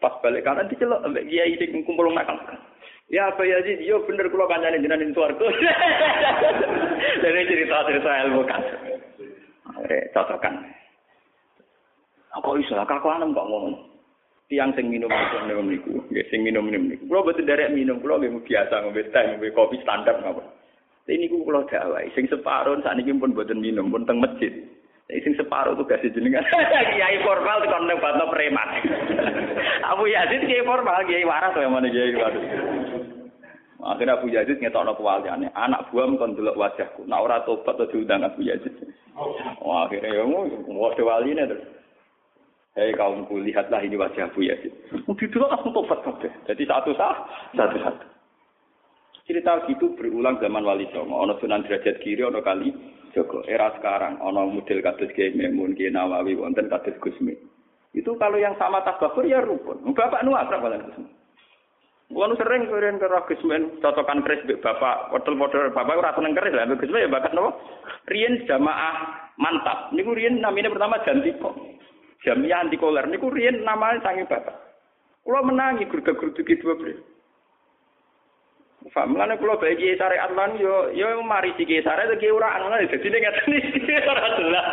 [0.00, 2.40] Pas balik kanan dicelok ambek kiai sing kumpul nakal.
[3.08, 5.40] Ya apa ya sih, yo bener kula kancane jenengan ing swarga.
[7.24, 8.60] Dari cerita-cerita ilmu kan.
[10.12, 10.54] Cocokan.
[12.36, 13.76] Kok iso kakuanem kok ngomong.
[14.48, 17.04] Tiang sing minum minum niku, nggih sing minum minum niku.
[17.04, 20.40] Kula boten derek minum, kula nggih biasa ngombe teh, kopi standar napa.
[21.04, 24.48] Tapi niku kula dawahi, sing separuh sakniki pun boten minum, pun teng masjid.
[25.08, 26.44] Tapi sing separuh tuh kasih jenengan.
[26.92, 28.68] Kiai formal tekan nang batno preman.
[29.96, 32.44] Abu Yazid kiai formal, kiai waras kaya mana kiai waras.
[33.88, 35.48] Akhirnya Abu Yazid ngetokno kewaliane.
[35.56, 37.08] Anak buam kon delok wajahku.
[37.08, 38.76] Nak ora tobat to diundang Abu Yazid.
[39.64, 41.64] Wah, akhirnya ya mau waline terus.
[42.76, 44.76] Hei kaumku, lihatlah ini wajah Abu Yazid.
[44.92, 46.30] Didelok langsung tobat kabeh.
[46.52, 47.16] Jadi satu sah,
[47.56, 48.06] satu satu.
[49.24, 51.16] Cerita gitu berulang zaman Wali Songo.
[51.16, 52.72] Ono Sunan Derajat Kiri, ono kali
[53.18, 53.42] Joko.
[53.50, 57.34] Era sekarang, ono model kados Kiai Memun, Kiai Nawawi, wonten kados Gusmi.
[57.90, 59.82] Itu kalau yang sama tabakur ya rukun.
[59.90, 61.10] Bapak nu akrab kalian Gusmi.
[62.08, 67.04] Kulo sering keren ke Gusmen cocokan keris bapak, model-model bapak ora seneng keris lah Gusmen
[67.04, 67.58] ya bakat napa?
[68.06, 68.96] Riyen jamaah
[69.36, 69.90] mantap.
[69.90, 71.52] Niku riyen namanya pertama Jantiko.
[72.22, 74.56] Jamiah anti koler niku riyen namanya sange bapak.
[75.26, 77.17] Kulo menangi gurga-gurduki dua beliau.
[78.94, 83.08] Paham lan kula bagi syariat lan yo yo mari siki syariat iki ora ana dadi
[83.08, 84.68] nek ngaten iki ora jelas.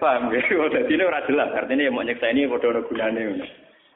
[0.00, 0.40] Paham ya,
[0.72, 1.48] dadi ora jelas.
[1.52, 3.46] Artinya mau nyekseni padha ana gunane ngono.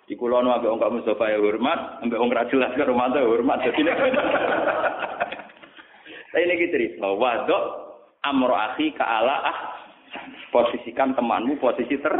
[0.04, 3.64] Di kulo nu ambek wong Mustafa ya hormat, ambek wong ra jelas karo mata hormat.
[3.64, 3.96] Dadi nek
[6.34, 7.62] Tapi ini cerita, wadok
[8.24, 9.58] amro ke ala ah
[10.48, 12.14] posisikan temanmu posisi ter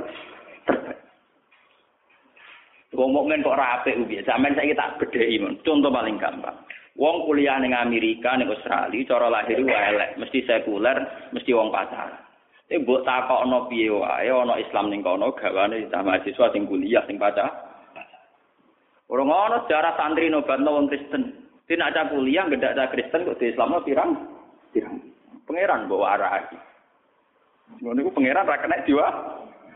[2.95, 3.11] terbaik.
[3.11, 5.59] Ngomongin kok rapi ubi, zaman saya tak bedai mon.
[5.67, 6.55] Contoh paling gampang.
[6.95, 10.95] Wong kuliah ning Amerika ning Australia, cara lahir elek, mesti sekuler,
[11.35, 12.23] mesti wong pacaran.
[12.65, 17.51] Tapi mbok takokno piye wae ana Islam ning kono gawane mahasiswa sing kuliah sing pacar.
[19.11, 21.45] Ora ngono sejarah santri nobatno wong Kristen.
[21.65, 24.11] Tidak ada kuliah, gak ada Kristen kok di Islam pirang?
[24.73, 25.01] Pirang.
[25.45, 26.57] Pangeran bawa arah lagi.
[27.81, 29.07] Ngono iku pangeran ra jiwa.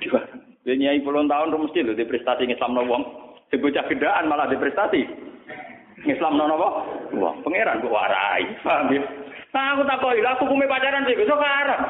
[0.01, 0.48] Jiwa.
[0.69, 3.03] Dia nyai puluhan tahun rumus mesti di prestasi Islam no wong.
[3.49, 5.01] Sebocah gendaan malah di prestasi.
[6.05, 6.69] Islam no apa?
[7.17, 8.45] Wong pangeran kok warai.
[8.61, 9.01] Paham ya?
[9.49, 11.81] Nah, aku tak koi, aku kume pacaran sih, besok haram.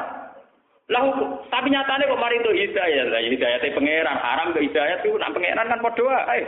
[0.87, 1.03] Lah
[1.51, 5.35] tapi nyatanya kok mari itu hidayah, lah hidayah itu pangeran, haram ke hidayah itu nak
[5.35, 6.41] pangeran kan podo ae.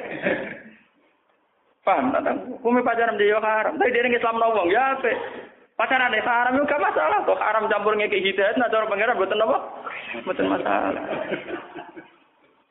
[1.83, 2.15] Paham?
[2.63, 5.11] Kume pacaran dia haram, tapi dia Islam no wong ya ape.
[5.75, 9.57] Pacaran desa haram juga masalah, kok haram campur ngeki hidayah, nah cara pangeran buatan apa?
[10.23, 11.03] Buatan masalah.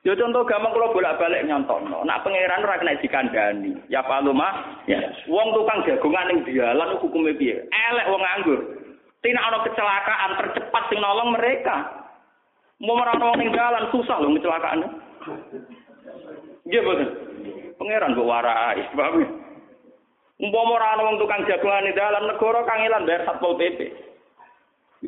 [0.00, 2.00] Yo contoh gampang kalau bolak-balik nyontono.
[2.08, 3.76] Nak pangeran ora kena dikandani.
[3.92, 4.80] Ya palu mah.
[4.88, 4.96] Ya.
[5.28, 7.68] Wong tukang jagongan ning dalan hukume piye?
[7.68, 8.60] Elek wong nganggur.
[9.20, 12.08] Tina ana kecelakaan tercepat sing nolong mereka.
[12.80, 14.88] Mau merana wong ning dalan susah lho kecelakaannya.
[16.64, 17.08] Nggih boten.
[17.76, 19.20] Pangeran kok warai, paham?
[20.40, 24.08] Umpama ana wong tukang jagongan ning dalan negara kangelan bayar Satpol PP.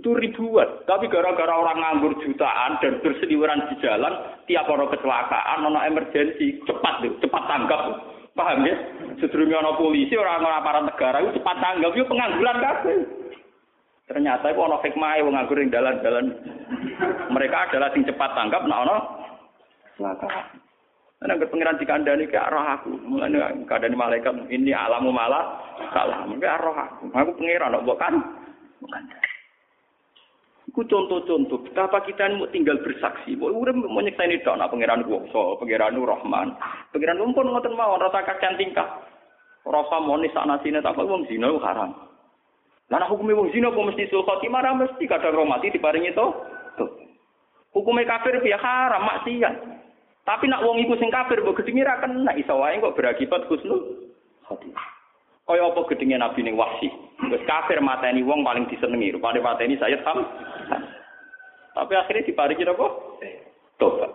[0.03, 0.83] Itu ribuan.
[0.83, 4.11] Tapi gara-gara orang nganggur jutaan dan berseliweran di jalan,
[4.51, 8.03] tiap orang kecelakaan, ono emergensi, cepat tuh, cepat tanggap.
[8.35, 8.75] Paham ya?
[9.23, 12.99] Sedurunge ono polisi, orang-orang aparat negara itu cepat tanggap, itu pengangguran kabeh.
[14.11, 16.27] Ternyata itu ono hikmah wong nganggur ning dalan-dalan.
[17.31, 18.97] Mereka adalah sing cepat tanggap nah ono
[19.95, 20.59] kecelakaan.
[21.23, 22.91] Karena ke pengiran di kandani ke arah aku.
[23.07, 25.63] Mulanya kandani malaikat ini alamu malah
[25.95, 26.27] salah.
[26.27, 27.07] Ke arah aku.
[27.15, 28.19] Aku pengiran, bukan?
[28.83, 29.31] Bukan.
[30.73, 33.37] Ku contoh-contoh betapa kita ini mau tinggal bersaksi.
[33.37, 36.57] Mau urip mau ini tok nak pangeran kuwasa, pangeran Rahman.
[36.97, 38.89] Pangeran pun ngoten mawon rasa kacan tingkah.
[39.69, 41.93] Rasa moni sak nasine tak wong zina haram.
[42.89, 46.17] Lah hukum wong zina kok mesti sul khotimah ra mesti kadang romati diparingi.
[46.17, 46.33] Tuh.
[47.77, 49.55] Hukume kafir piye haram maksiat.
[50.25, 54.09] Tapi nak wong iku sing kafir mbok gedhinge ra kena iso kok berakibat husnul
[54.49, 54.92] khotimah.
[55.43, 56.87] Kaya apa gedenge Nabi ning Wahsi.
[57.31, 60.23] Wis kafir mateni wong paling disenengi, rupane mateni saya tam.
[61.73, 62.87] Tapi akhirnya diparingi apa?
[63.81, 64.13] Tobat.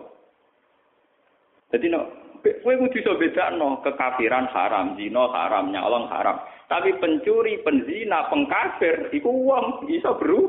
[1.68, 2.00] Jadi no,
[2.40, 6.40] kowe kudu iso bedakno kekafiran haram, zina haram, nyolong haram.
[6.68, 10.40] Tapi pencuri, penzina, pengkafir iku wong iso bro.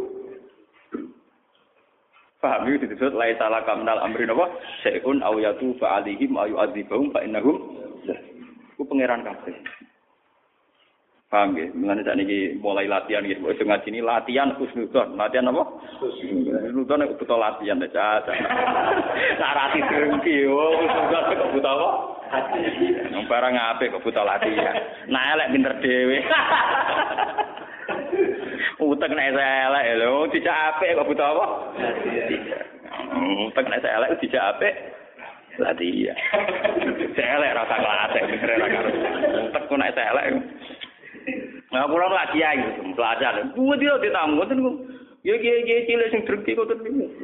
[2.39, 4.47] Paham itu disebut lai salah kamnal amri napa?
[4.79, 7.75] Syai'un aw yatufa alaihim ayu adzibahum fa innahum
[8.79, 9.59] ku pangeran kafir.
[11.29, 11.69] Paham ya?
[11.77, 13.45] Mengenai saat ini mulai latihan gitu.
[13.45, 15.13] Itu ngaji ini latihan khusnudon.
[15.13, 15.61] Latihan apa?
[16.01, 17.77] Khusnudon itu butuh latihan.
[17.77, 18.33] Caca.
[19.39, 20.49] Nah, rati drengki.
[20.49, 21.89] Oh, khusnudon kok butuh apa?
[23.13, 24.73] Yang barang apa kok butuh latihan.
[25.13, 26.17] Nah, elek pinter dewe.
[28.89, 30.25] Utek nek elek lho.
[30.33, 31.45] Dijak apik kok butuh apa?
[31.77, 32.65] Latihan.
[33.45, 34.73] Utek nek elek dijak apik.
[35.61, 36.17] Latihan.
[37.37, 38.11] Elek rasa kelas.
[39.45, 40.25] Utek kok nek elek.
[41.69, 42.59] Nah, kula lak kiai
[42.95, 43.33] belajar.
[43.53, 44.75] Buat dia ditamu ngoten kok.
[45.27, 47.05] Ya kiai-kiai cilik sing dreki kok niku.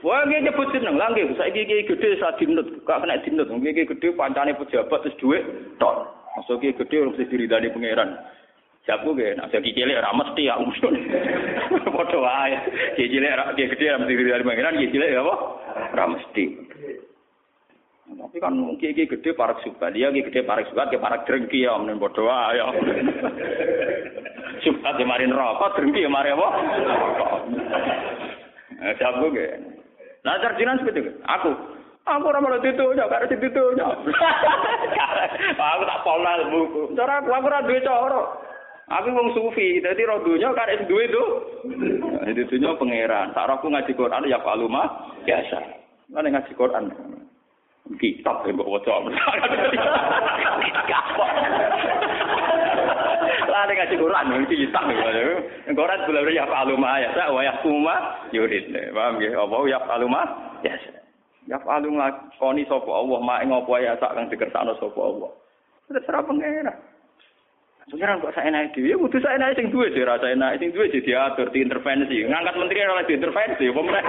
[0.00, 3.52] Wah, nggih nyebut jeneng lha nggih saiki kiai gedhe sak dinut, gak kena dinut.
[3.52, 5.44] Kiai gedhe pancane pejabat terus dhuwit
[5.76, 6.08] tok.
[6.40, 8.16] Masuk kiai gedhe ora mesti diridani pangeran.
[8.88, 10.94] Jago ge, nak jadi cilik ora mesti ya usun.
[11.84, 12.56] Padha wae.
[12.96, 15.34] Kiai cilik ora kiai gedhe ora mesti diridani pangeran, kiai cilik apa?
[15.92, 16.44] Ora mesti.
[18.40, 21.68] Tapi kan mungkin iki gede parak subhan, dia iki gede parak subhan, kayak parak drengki
[21.68, 22.72] ya, menen bodoh ya.
[24.64, 26.48] Subhan ya mari rokok, drengki ya mari apa?
[28.80, 29.60] Eh, jago ge.
[30.24, 31.12] Nah, sarjinan seperti itu.
[31.20, 31.52] Aku,
[32.08, 33.86] aku ora malah itu, ya karo itu ya.
[35.76, 36.96] Aku tak pola buku.
[36.96, 38.20] Cara aku aku ora duwe cara.
[38.88, 41.24] Aku wong sufi, dadi ro dunya karek duwe itu.
[42.24, 43.36] Itu dunya pangeran.
[43.36, 45.60] Tak aku ngaji Quran ya paluma biasa.
[46.08, 46.88] Mana ngaji Quran.
[47.98, 48.94] Kitab yang bawa waca.
[53.50, 57.96] Lah nek ngaji Quran iki kitab iki Quran boleh ya faluma ya sa wa yakuma
[58.30, 58.70] yurid.
[58.94, 60.22] Paham nggih apa ya faluma
[60.62, 60.74] ya
[61.50, 65.30] ya faluma koni sapa Allah mak ngopo ya sak kang dikersakno sapa Allah.
[65.90, 66.74] Terserah pengira
[67.90, 70.86] Pengiran kok saya naik dhewe, kudu saya naik sing duwe sih rasa enak, sing duwe
[70.94, 72.22] sih diatur, diintervensi.
[72.22, 74.04] Ngangkat menteri ora diintervensi, meneh?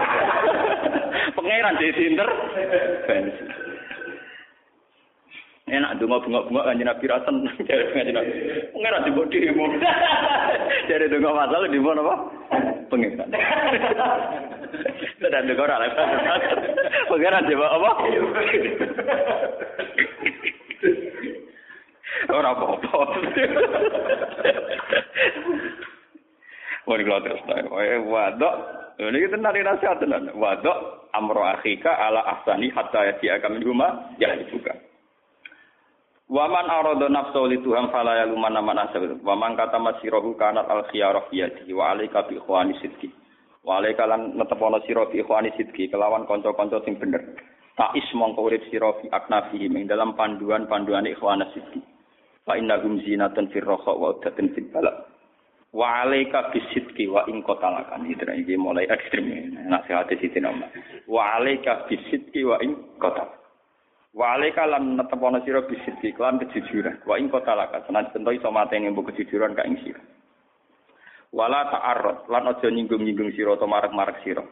[1.39, 3.60] Pengiran diintervensi.
[5.71, 8.31] Enak donga bunga-bunga kanjeng Nabi ra seneng jare kanjeng Nabi.
[8.75, 9.65] Pengen di bodi mu.
[10.91, 12.15] Jare donga masalah di mana apa?
[12.91, 13.15] Pengen.
[15.23, 15.95] Dan donga ora lek.
[17.09, 17.91] Pengen di apa?
[22.31, 22.99] Ora apa-apa.
[26.89, 28.55] Wong kalau terus eh wadok,
[28.97, 30.33] ini kita nari nasihat tenan.
[30.33, 34.70] Wadok amro akhika ala ahsani hatta yati akan rumah ya juga.
[36.31, 39.19] Waman arada nafsu li Tuhan fala ya luman man asal.
[39.19, 43.11] Waman kata masirahu kanat al khiyarah yadi wa alaika bi ikhwani sidki.
[43.67, 47.35] Wa alaika lan netepono sira bi ikhwani sidki kelawan kanca-kanca sing bener.
[47.75, 48.79] Tak is mongko urip fi
[49.11, 51.83] aknafi ing dalam panduan-panduan ikhwana sidki.
[52.47, 55.03] Fa inna hum zinatun fir raha wa udatun fil bala.
[55.75, 58.07] Wa alaika bi sidki wa in qatalakan.
[58.07, 59.51] Iki mulai ekstrem.
[59.67, 60.63] Nasihat siti nama.
[61.11, 63.40] Wa alaika bi sidki wa in qatalakan.
[64.11, 67.07] Wa alaika lan netepono sira bisidki lan kejujuran.
[67.07, 70.03] Wa ing kota laka senan bento iso mateni mbok kejujuran ka ing sira.
[71.31, 74.43] Wala ta'arrad lan aja nyinggung-nyinggung sira utawa marek-marek sira.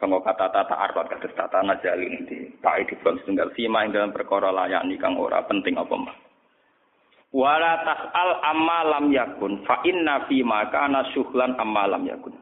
[0.00, 4.10] Sangka kata tata arwat kados tata najalin di ta'i di bang setunggal sima ing dalam
[4.10, 6.16] perkara layani kang ora penting apa mah.
[7.28, 12.34] Wala tas'al amma lam yakun fa inna fi ma kana syuhlan amma lam yakun.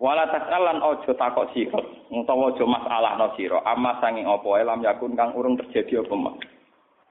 [0.00, 1.76] Wala tas'al lan ojo takok sira
[2.08, 6.34] utawa aja masalahno sira amma sanging apa wae lam yakun kang urung terjadi apa mah.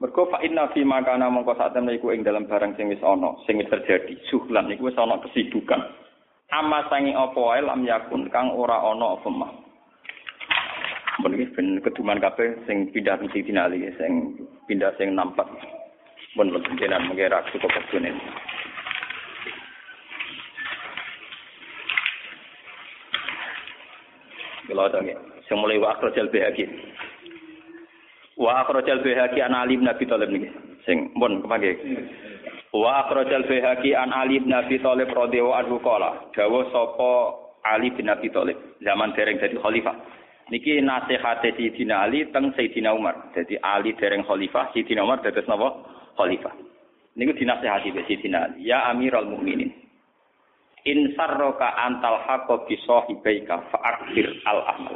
[0.01, 3.03] Mergo fa inna fi ma kana mongko sak temne iku ing dalam barang sing wis
[3.05, 4.17] ana, sing wis terjadi.
[4.33, 5.85] Syuhlan iku wis ana kesibukan.
[6.49, 9.51] Amma sangi apa wae lam yakun kang ora ana apa mah.
[11.21, 14.33] Mun iki ben keduman kabeh sing pindah misi dinali sing
[14.65, 15.45] pindah sing nampak.
[16.33, 18.17] Mun jenengan mengira cukup kedune.
[24.69, 25.01] Kalau ada
[25.49, 26.69] sing mulai wa akhrajal bihaqi.
[28.37, 30.53] Wa akhrajal bihaqi an Ali bin Abi Thalib niki.
[30.85, 31.73] Sing mun kepake.
[32.69, 37.13] Wa akhrajal Baihaqi an Ali bin Abi Thalib radhiyallahu anhu qala, dawuh sapa
[37.65, 39.97] Ali bin Abi Thalib zaman dereng dadi khalifah.
[40.53, 43.33] Niki nasihate Sayyidina Ali teng Sayyidina Umar.
[43.33, 45.81] Jadi Ali dereng khalifah, Sayyidina Umar dados napa?
[46.13, 46.53] Khalifah.
[47.17, 49.73] Niku dinasihati be Sayyidina Ali, ya Amirul Mukminin.
[50.87, 54.95] In sarroka antal haqqo bi sahibaika fa akthir al amal.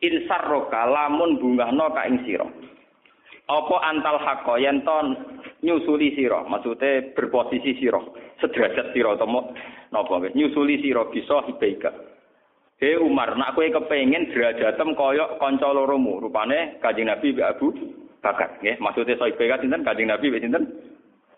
[0.00, 2.48] In sarroka lamun bungahno ka ing sira.
[3.48, 5.16] Apa antal haqqo yen ton
[5.60, 8.00] nyusuli sira, maksude berposisi sira,
[8.40, 9.52] sederajat utawa
[9.92, 11.92] napa wis nyusuli sira bisa hibaika.
[12.78, 17.74] He Umar, nak kowe kepengin derajatem kaya kanca loromu, rupane Kanjeng Nabi mbek Abu
[18.22, 18.78] Bakar, nggih.
[18.78, 20.62] Maksude sahibaika sinten Kanjeng Nabi sinten?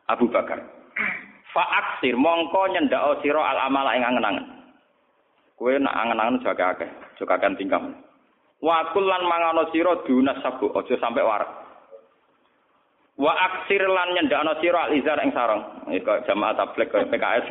[0.04, 0.60] Abu Bakar.
[1.50, 4.46] Fa aksir mongko nyendak sira al amala ing angen-angen.
[5.58, 7.82] Kowe nak angen-angen jaga akeh, jaga kan tingkah.
[8.62, 11.50] Wa kullan mangano sira dunas sabu, aja sampe warak.
[13.20, 15.60] Wa aksir lan nyendakno sira al izar ing sarung.
[15.92, 17.46] Iku jamaah tabligh kaya PKS.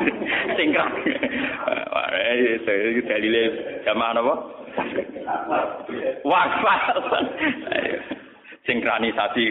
[0.60, 0.92] Singkrang.
[1.88, 2.08] Wah,
[3.08, 3.42] dalile
[3.86, 4.34] jamaah napa?
[6.26, 6.74] Warfa.
[8.66, 9.44] Sinkronisasi.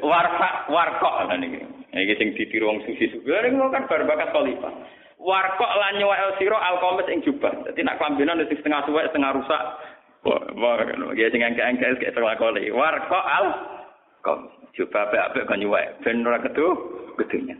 [0.00, 1.79] Warfa warkok lan iki.
[1.90, 3.26] Iki sing ditiru wong sufi-sufi.
[3.26, 4.72] Lha kan bar bakat khalifah.
[5.20, 7.52] Warkok lan nyuwek sira alqamis ing jubah.
[7.66, 9.62] Dadi nak klambinan sing setengah suwek setengah rusak.
[10.20, 10.80] Wah,
[11.16, 12.68] ya sing angka-angka kayak terlakoni.
[12.72, 13.44] Warkok al
[14.76, 16.66] coba apik-apik kan nyuwek ben ora kedu
[17.18, 17.56] kedunya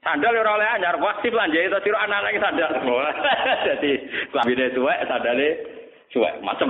[0.00, 2.70] sandal ora oleh anyar wasif lan jahit sira anak lagi sandal
[3.66, 3.92] dadi
[4.32, 5.48] klambine suwek sandale
[6.14, 6.68] suwek macem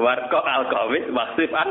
[0.00, 1.70] warko alkawis wasif an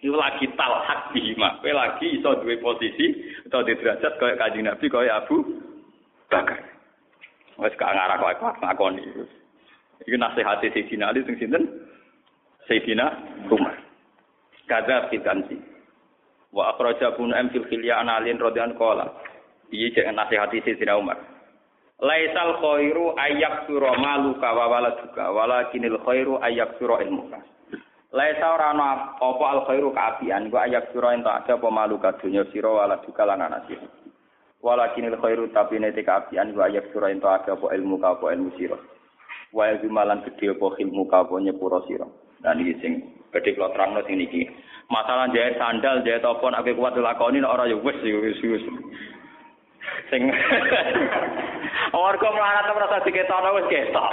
[0.00, 4.88] Iku lagi talhak bihima, kowe lagi iso duwe posisi atau di derajat kaya Kanjeng Nabi
[4.88, 5.44] kaya Abu
[6.32, 6.56] Bakar.
[7.60, 9.04] Wes gak ngarah kok ngakoni.
[10.08, 11.68] Iku nasihati Sayyidina Ali sing sinten?
[12.64, 13.12] Sayyidina
[13.52, 13.76] Umar.
[14.64, 15.60] Kada fitansi.
[16.56, 19.12] Wa akhraja Ibnu M fil khilya an alin radhiyallahu qala.
[19.68, 21.20] Iki jangan nasihati Sayyidina Umar.
[22.00, 27.44] Laisal khairu ayak sura maluka wa waladuka walakinil khairu ayak sura ilmuka.
[28.10, 32.42] Laisa ora ana apa al khairu kaapian wa ayak sura ento ada apa maluka dunya
[32.50, 33.86] sira waladuka lan anak sira.
[34.60, 38.50] Walakinil khairu tapi nete kaapian wa ayak sura ento ada apa ilmu ka apa ilmu
[38.58, 38.78] sira.
[39.54, 42.06] Wa malan gedhe apa ilmu ka apa nyepuro sira.
[42.42, 42.94] Dan iki sing
[43.30, 44.42] Gede kalau terang sing niki.
[44.90, 48.64] Masalah jahit sandal, jahit apa nak kuat dilakoni nek ora ya wis wis.
[50.10, 50.22] Sing
[51.90, 54.10] Warga melarat merasa diketokno wis ketok.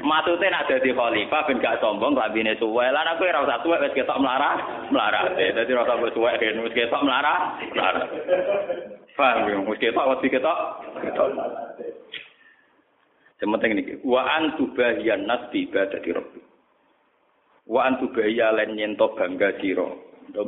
[0.00, 2.84] Matute nak dadi khalifah ben gak sombong klambine suwe.
[2.88, 4.58] Lah aku ora usah suwe wis ketok melarat,
[4.92, 5.36] melarat.
[5.36, 7.40] Dadi ora usah suwe ben wis ketok melarat,
[7.72, 8.08] melarat.
[9.16, 10.58] Paham ya, wis ketok wis ketok.
[11.00, 11.28] Ketok.
[13.40, 16.50] Sementing niki, wa antubahiyan nas bi ibadati rabbi.
[17.70, 19.86] wa antu baya len nyento bangga sira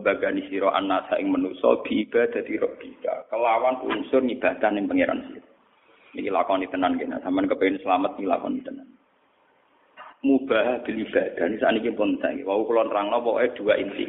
[0.02, 5.51] bagani sira anasa ing manusa bi ibadati rabbika kelawan unsur ibadah ning pangeran sira
[6.16, 8.88] iki lakoni tenan kene sampean kepengin selamat iki lakoni tenan
[10.22, 14.06] mubah bil ibadah ini saat ini pun saya wau kulon terangno pokoknya dua inti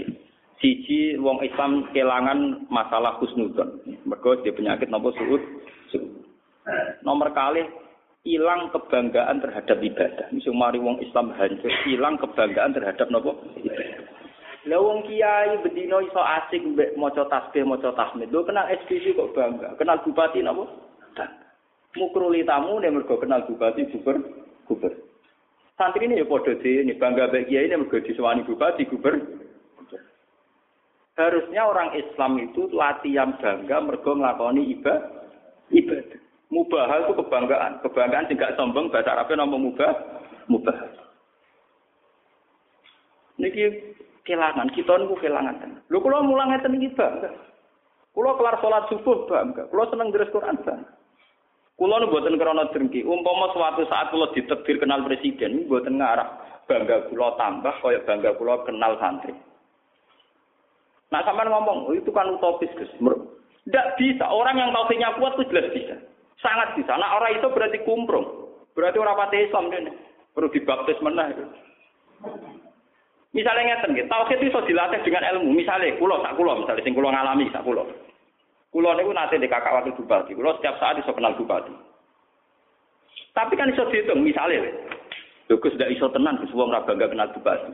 [0.62, 5.42] siji wong Islam kelangan masalah husnudon mergo dia penyakit nopo suud
[7.02, 7.66] nomor kali
[8.24, 10.32] hilang kebanggaan terhadap ibadah.
[10.32, 14.00] Misal mari wong Islam hancur, hilang kebanggaan terhadap nopo ibadah.
[14.63, 18.32] Lah wong kiai bedino iso asik mbek maca tasbih, maca tahmid.
[18.32, 19.76] Lho kenal SPC kok bangga.
[19.76, 20.64] Kenal bupati napa?
[21.20, 21.43] Bangga.
[21.94, 24.18] Mukruli tamu nek mergo kenal bupati guber
[24.66, 24.94] guber.
[25.78, 29.22] Santri ini ya padha ini bangga kiai nek mergo disewani bupati guber.
[31.14, 35.24] Harusnya orang Islam itu latihan bangga mergo nglakoni ibadah.
[35.70, 36.24] Ibadah.
[36.54, 37.82] Mubah itu kebanggaan.
[37.82, 39.94] Kebanggaan tidak sombong, bahasa Arabnya nama mubah.
[40.46, 40.78] Mubah.
[43.41, 45.82] Niki kelangan, kita niku kelangan.
[45.89, 47.34] Lho kula mulang ngeten iki bangga.
[48.14, 49.66] Kula kelar salat subuh bangga.
[49.74, 50.94] Kula seneng deres Quran bangga.
[51.74, 53.01] Kulo nu buatan krono drengki.
[53.01, 58.61] Umpama suatu saat kulo ditekdir kenal presiden, buatan ngarah bangga kulo tambah kaya bangga kulo
[58.63, 59.34] kenal santri.
[61.09, 62.89] Nah sampai ngomong, oh, itu kan utopis Gus.
[62.97, 64.26] Tidak bisa.
[64.28, 65.95] Orang yang tauhidnya kuat itu jelas bisa.
[66.41, 66.97] Sangat bisa.
[66.97, 68.49] Nah orang itu berarti kumprung.
[68.74, 69.93] Berarti orang pati Islam ini.
[70.34, 71.45] Perlu dibaptis mana itu.
[73.34, 75.57] Misalnya ngeten gitu, tauhid itu dilatih dengan ilmu.
[75.57, 77.89] Misalnya, kulo, tak kulo, misalnya, sing kulo ngalami, tak kulo.
[78.74, 80.34] Kulo niku nanti di kakak waktu bupati.
[80.34, 81.69] Kulo setiap saat iso kenal bupati.
[83.38, 84.65] Tapi kan iso dihitung, misalnya,
[85.49, 87.69] lho Gus ndak iso tenan Gus wong bangga kenal bupati.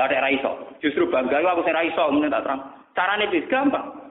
[0.00, 2.60] Lah nek iso, justru bangga aku sing ra iso ngene tak terang.
[2.96, 4.08] Carane wis gampang.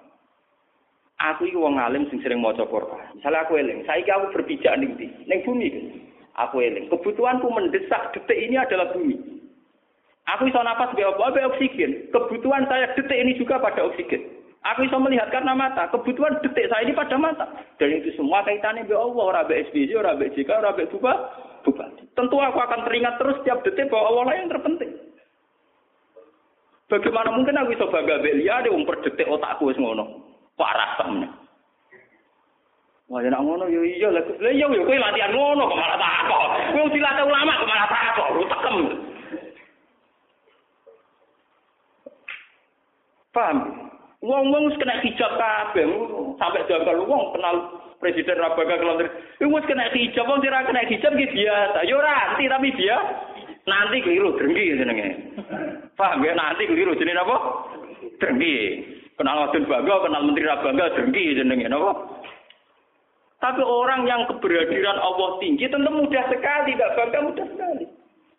[1.17, 3.01] Aku iki wong alim sing sering maca Quran.
[3.17, 5.09] Misalnya aku eling, saiki aku berpijak ning ndi?
[5.25, 5.73] Ning bumi.
[6.37, 6.85] Aku eling.
[6.93, 9.17] Kebutuhanku mendesak detik ini adalah bumi.
[10.37, 11.49] Aku bisa nafas be apa?
[11.49, 12.13] Oksigen.
[12.13, 14.36] Kebutuhan saya detik ini juga pada oksigen.
[14.67, 15.87] Aku bisa melihat karena mata.
[15.87, 17.47] Kebutuhan detik saya ini pada mata.
[17.79, 22.03] Dan itu semua kaitannya be Allah, ora be SBY, ora be JK, ora be bupati.
[22.11, 24.91] Tentu aku akan teringat terus setiap detik bahwa Allah lah yang terpenting.
[26.87, 30.03] Bagaimana mungkin aku bisa bangga be liya wong per detik otakku wis ngono.
[30.59, 31.27] Kok rasane.
[33.07, 34.23] Wah, ya ngono yo iya lah.
[34.35, 36.47] Iya yo kowe latihan ngono kok malah takok.
[36.75, 38.27] Kowe dilatih ulama kok malah takok.
[38.35, 38.75] Lu tekem.
[43.31, 43.86] Paham?
[44.17, 45.85] Wong-wong kena hijab kabeh,
[46.41, 47.55] sampai jangkal wong kenal
[48.01, 49.13] presiden Rabaga kelontri.
[49.37, 51.85] Iku wis kena hijab, wong ora kena hijab iki biasa.
[51.85, 52.97] Yo ora anti tapi dia
[53.69, 55.07] nanti keliru drengki jenenge.
[55.93, 57.37] Paham ya nanti keliru jenenge apa?
[58.17, 58.55] Drengki.
[59.17, 61.91] Kenal wadon bangga, kenal menteri Rabaga drengki jenenge napa?
[63.37, 67.85] Tapi orang yang keberadiran Allah tinggi tentu mudah sekali, tidak bangga mudah sekali.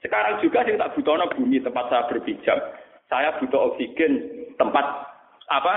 [0.03, 2.59] Sekarang juga saya tak butuh bumi tempat saya berpijak.
[3.07, 4.27] Saya butuh oksigen
[4.59, 5.08] tempat
[5.49, 5.75] apa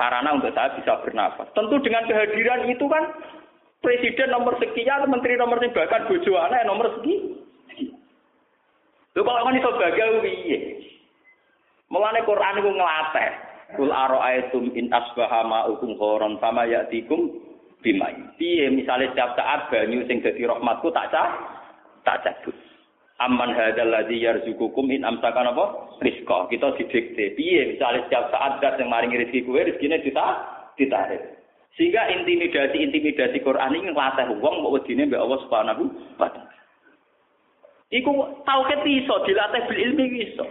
[0.00, 1.48] sarana untuk saya bisa bernafas.
[1.52, 3.04] Tentu dengan kehadiran itu kan
[3.84, 7.40] presiden nomor sekian, menteri nomor sekian, bahkan bojo anak nomor sekian.
[9.10, 10.58] Lho kalau kan iso bagal piye?
[11.90, 13.30] Mulane Quran iku nglatih.
[13.74, 17.30] Kul aro'aitum in asbaha ma'ukum khoron fama ya'tikum
[17.82, 18.14] bimai.
[18.38, 21.30] Piye misale setiap saat banyu sing dadi rahmatku tak cah
[22.06, 22.54] tak cabut.
[23.20, 25.64] Aman hadzal ladzi yarzuqukum in amsakan apa?
[26.00, 26.48] Rizqa.
[26.48, 27.36] Kita didikte.
[27.36, 30.26] Piye misalnya setiap saat dat yang maringi rezeki kuwe rezekine kita
[30.80, 31.20] ditarik.
[31.76, 35.82] Sehingga intimidasi-intimidasi Quran ini nglatih wong mbok wedine mbek Allah Subhanahu
[36.16, 36.56] wa taala.
[37.92, 38.10] Iku
[38.48, 40.46] tauhid iso dilatih bil ilmi iso.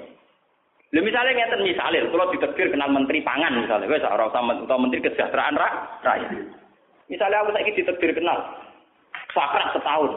[0.90, 5.06] Lha misale ngeten misale kalau ditegir kenal menteri pangan misalnya wis ora usah utawa menteri
[5.06, 5.58] kesejahteraan
[6.06, 6.34] rakyat.
[7.10, 8.38] Misalnya aku saiki ditegir kenal
[9.34, 10.12] sakrat setahun.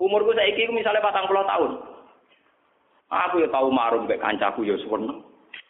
[0.00, 1.93] Umurku saiki misalnya patang puluh tahun.
[3.30, 4.74] Aku ya tahu marung mbek kancaku ya.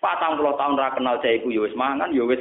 [0.00, 2.40] Patang puluh tahun ra kenal jaiku ya wis mangan ya wis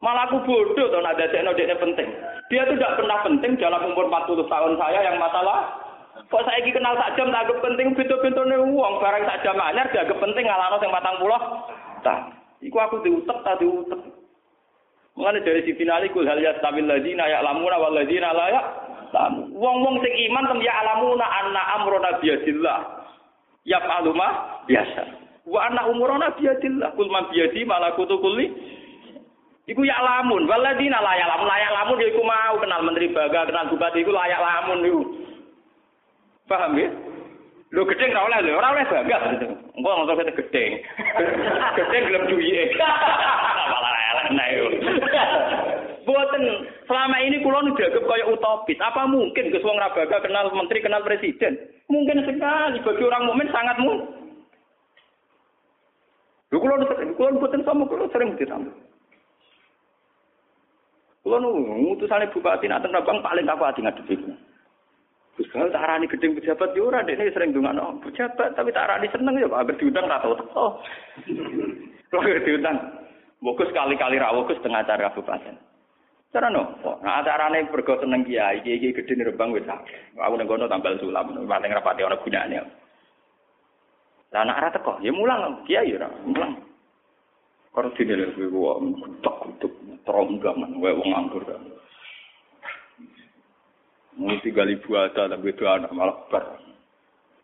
[0.00, 2.08] Malah aku bodoh to nak dadekno dekne penting.
[2.48, 5.76] Dia tuh tidak pernah penting dalam umur 40 tahun saya yang masalah
[6.26, 10.80] kok saya kenal sak jam tak penting pintu-pintune uang barang sak jam gak penting ngalano
[10.80, 12.18] 40 tak.
[12.64, 14.00] Iku aku diutek tak diutek.
[15.20, 19.52] Mulane dari si finali kul hal yastabil ladina ya'lamuna wal ladina la ya'lamun.
[19.52, 22.99] Wong-wong sing iman tem ya alamuna anna amruna biyadillah
[23.70, 25.02] ya mah biasa.
[25.46, 28.50] Wa anak umurona biadillah kul man biadi malakutu kulli.
[29.70, 33.70] Iku ya lamun, waladina layak lamun, layak lamun ya iku mau kenal menteri baga, kenal
[33.70, 35.02] bupati iku layak lamun iku.
[36.50, 36.90] Paham ya?
[37.70, 39.46] Lho gedeng ora oleh lho, ora oleh gitu.
[39.78, 40.72] Engko ngono kete gedeng.
[41.78, 42.74] gedeng gelem duwiye.
[43.70, 44.50] Malah elek nek
[46.10, 46.42] Buatan
[46.90, 48.82] selama ini kulon dianggap kayak utopis.
[48.82, 51.54] Apa mungkin Gus Wong Rabaga kenal menteri, kenal presiden?
[51.86, 54.10] Mungkin sekali bagi orang mukmin sangat mungkin.
[56.50, 56.82] Lu kulon
[57.14, 58.74] kulon buatan sama kulon sering ditambah.
[61.22, 61.46] Kulon
[61.78, 64.18] ngutusane bupati nak teng paling aku ati ngadepi.
[65.38, 69.06] Gus kalau tak arani gedeng pejabat yo ora dekne sering dongano pejabat tapi tak arani
[69.14, 70.66] seneng ya agar diundang ra tau teko.
[72.10, 72.78] Kalau diundang,
[73.40, 75.69] Bokus kali-kali rawuh setengah acara kabupaten.
[76.30, 80.70] Cara no, nah acarane bergo seneng kiai, kiai kiai gede nih rebang Aku neng kono
[80.70, 82.62] tambal sulam, paling rapati orang gunanya.
[84.30, 86.70] Lah anak arah ya mulang kiai ora, mulang.
[87.74, 89.72] Karo dene lho kowe kok kutuk kutuk
[90.02, 91.62] tronggaman wae wong anggur kan.
[94.18, 96.58] Mau tiga ribu ada tapi itu anak malah ber.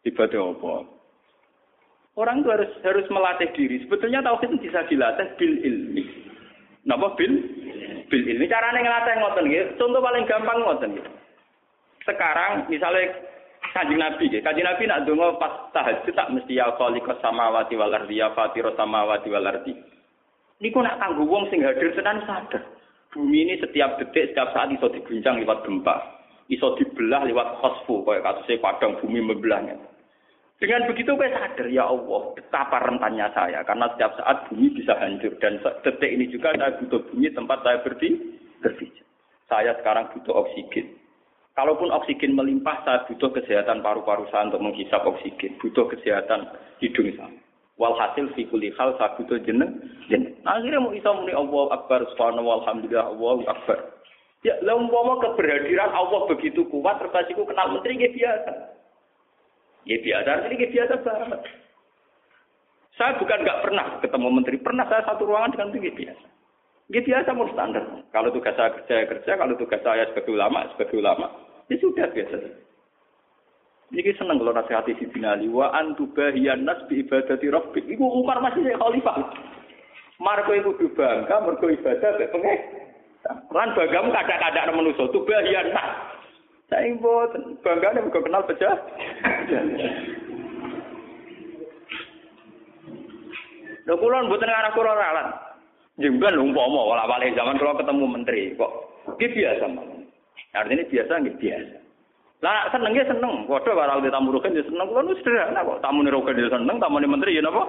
[0.02, 0.72] Ibadah apa?
[2.18, 3.82] Orang itu harus harus melatih diri.
[3.86, 6.04] Sebetulnya tauhid bisa dilatih bil ilmi.
[6.86, 7.32] Napa bil?
[8.06, 9.64] Bil ilmi carane ngelatih ngoten nggih.
[9.78, 11.06] Contoh paling gampang ngoten nggih.
[12.06, 13.12] Sekarang misalnya
[13.74, 14.42] Kanjeng Nabi nggih.
[14.42, 18.72] Kanjeng Nabi nak donga pas tahajud tak mesti ya khaliqas samawati wal ardi ya fatiro
[18.74, 19.74] samawati wal ardi.
[20.62, 22.64] Niku nak kanggo wong sing hadir tenan sadar.
[23.12, 26.16] Bumi ini setiap detik, setiap saat iso diguncang lewat gempa.
[26.46, 29.74] iso dibelah lewat khosfu kayak kasusnya padang bumi membelahnya.
[30.56, 35.36] Dengan begitu saya sadar ya Allah betapa rentannya saya karena setiap saat bumi bisa hancur
[35.36, 38.16] dan detik ini juga saya butuh bumi tempat saya berdiri
[38.64, 39.04] berpijak.
[39.52, 40.96] Saya sekarang butuh oksigen.
[41.56, 46.48] Kalaupun oksigen melimpah, saya butuh kesehatan paru-paru saya untuk menghisap oksigen, butuh kesehatan
[46.80, 47.32] hidung saya.
[47.76, 49.76] Walhasil fi kulli hal saya butuh jeneng
[50.08, 50.36] jeneng.
[50.40, 53.92] Nah, akhirnya mau isa muni Allah Akbar subhanahu alhamdulillah Allahu Akbar.
[54.44, 57.12] Ya, lah umpama keberhadiran Allah begitu kuat terus
[57.44, 58.75] kenal menteri biasa.
[59.86, 61.40] Ya biasa, ini biasa banget.
[62.98, 66.26] Saya bukan nggak pernah ketemu menteri, pernah saya satu ruangan dengan tinggi biasa.
[66.90, 67.84] Ya biasa mau standar.
[68.10, 69.32] Kalau tugas saya kerja, ya kerja.
[69.38, 71.26] Kalau tugas saya sebagai ulama, sebagai ulama.
[71.66, 72.36] Ya sudah biasa.
[73.94, 75.46] Ini seneng kalau nasihati si Ali.
[75.46, 77.86] Wa antubahiyan nas bi ibadati rabbik.
[77.86, 79.18] Iku Umar masih saya khalifah.
[80.18, 82.58] Marco itu bangga, mergo ibadah be pengen.
[83.52, 86.15] Lan bagamu kadang-kadang manusia tubahiyan nas.
[86.66, 86.98] Saya ingin
[87.62, 88.74] bangga nih bukan kenal pecah.
[93.86, 95.28] Lho kula mboten arah kula ralat.
[96.02, 98.72] Jemban umpama wala wale zaman kalau ketemu menteri kok
[99.16, 100.10] iki biasa mawon.
[100.58, 101.76] Artinya biasa nggih biasa.
[102.44, 105.80] Lah seneng ya seneng, padha karo tamu rugen ya seneng kula sederhana kok.
[105.80, 107.62] Tamu rugen ya seneng, tamu menteri ya napa?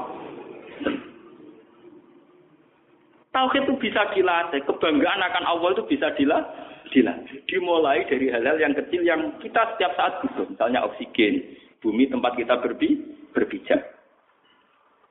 [3.29, 7.43] Tauhid itu bisa dilatih, kebanggaan akan Allah itu bisa dilatih dilatih.
[7.47, 10.45] Dimulai dari hal-hal yang kecil yang kita setiap saat butuh.
[10.51, 12.99] Misalnya oksigen, bumi tempat kita berbi,
[13.31, 13.97] berpijak.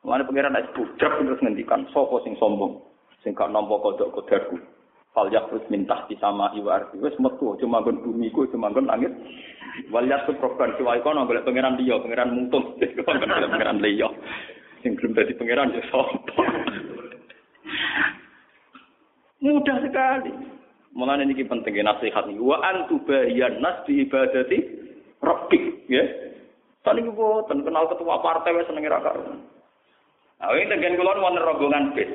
[0.07, 2.79] Mana pengiran es budak terus ngendikan sopo sing sombong,
[3.27, 4.55] sing gak nampa kodok kodarku.
[5.11, 8.87] Fal terus minta di sama iwa arti wes metu cuma gon bumi ku cuma gon
[8.87, 9.11] langit.
[9.91, 14.07] Wal yakhrus program siwa kono golek pangeran liya, pangeran mungtung, pangeran liya.
[14.87, 16.23] Sing belum dadi pangeran ya sopo.
[19.43, 20.56] Mudah sekali.
[20.97, 24.59] Mulane niki penting nasihat niku wa antubayan nas bi ibadati
[25.21, 26.05] rabbik ya.
[26.81, 29.37] Tadi gue kenal ketua partai wes seneng ra karo.
[30.37, 32.09] Nah, ini dengan kula wonten rombongan bis.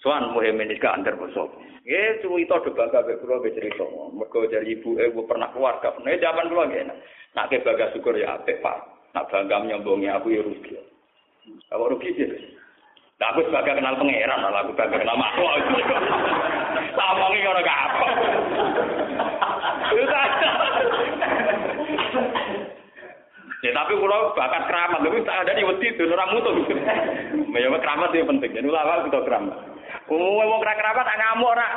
[0.00, 1.60] Soan muhimin iki antar bosok.
[1.84, 3.84] Nggih, cuma itu ada bangga be kula be cerita.
[4.12, 5.92] Mergo dari ibu eh pernah keluarga.
[6.04, 6.84] Nek zaman kula nggih.
[7.34, 8.78] Nak ke bangga syukur ya apik, Pak.
[9.12, 10.76] Nak bangga nyombongi aku ya rugi.
[11.68, 12.28] Kalau rugi sih.
[13.18, 15.50] Nah, aku sebagai kenal pangeran, malah aku sebagai kenal makhluk.
[16.94, 18.08] Samongi orang apa?
[23.58, 26.50] Ya tapi kalau bakat keramat, tapi tak ada di wedi itu orang mutu.
[27.58, 28.54] Ya keramat itu penting.
[28.54, 29.56] Jadi ulama kita keramat.
[30.06, 31.68] Umumnya mau keramat tak ngamuk ora.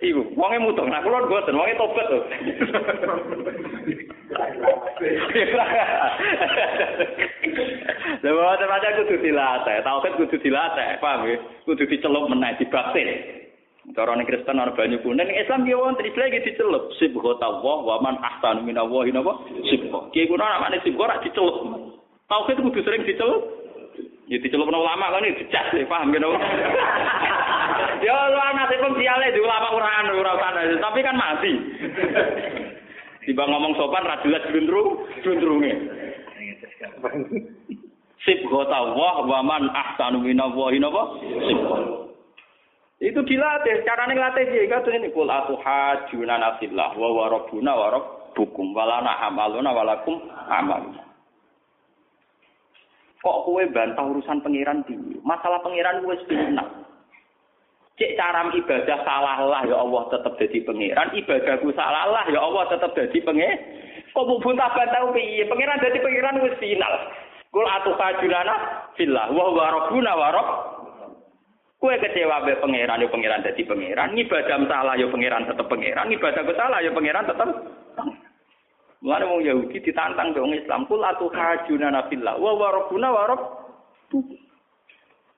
[0.00, 0.80] Iku, wonge mutu.
[0.88, 2.24] Nah kula mboten, wonge tobat to.
[8.46, 11.34] Lha macam kudu dilatih, tauhid kudu dilatih, paham ya?
[11.66, 13.10] Kudu dicelup meneh dibaktin.
[13.90, 18.02] Cara ning Kristen ana banyu kuning, Islam yo wonten Islam iki dicelup sibgha tawah wa
[18.02, 19.34] man ahsanu minallahi napa
[19.66, 20.10] sibgha.
[20.14, 21.58] Ki kuwi ana makne sibgha ora dicelup.
[22.30, 23.42] Tauhid kudu sering dicelup.
[24.30, 26.30] Ya dicelup ulama kan ini dicas, paham gitu.
[28.06, 30.34] Ya ana sing siale di ulama ora ora
[30.82, 31.54] tapi kan mati.
[33.26, 35.74] Tiba ngomong sopan ra jelas glundrung, glundrunge.
[38.26, 41.02] Sib gota wah wa man ahsanu minallahi napa?
[42.98, 44.66] Itu dilatih, carane nglatih piye?
[44.66, 50.18] Katune ini kul atu hajuna nafillah wa wa rabbuna wa rabbukum walana amaluna walakum
[50.50, 51.06] amaluna.
[53.22, 55.22] Kok kowe bantah urusan pangeran piye?
[55.22, 56.66] Masalah pangeran wis final.
[57.94, 62.64] Cek cara ibadah salah lah ya Allah tetap jadi pangeran, ibadahku salah lah ya Allah
[62.74, 63.60] tetap jadi pangeran.
[64.10, 65.46] Kok bu buntah tahu piye?
[65.46, 66.92] Pangeran jadi pangeran wis final.
[67.56, 68.54] Kul atu kajulana
[69.00, 70.48] fillah wa huwa rabbuna wa rabb.
[71.80, 76.52] Kue kecewa be pangeran yo pangeran jadi pangeran, ibadah salah yo pangeran tetap pangeran, ibadahku
[76.52, 77.48] salah yo pangeran tetap.
[79.00, 83.42] Mulane wong Yahudi ditantang dong Islam, kul atu kajulana fillah wa huwa rabbuna wa rabb.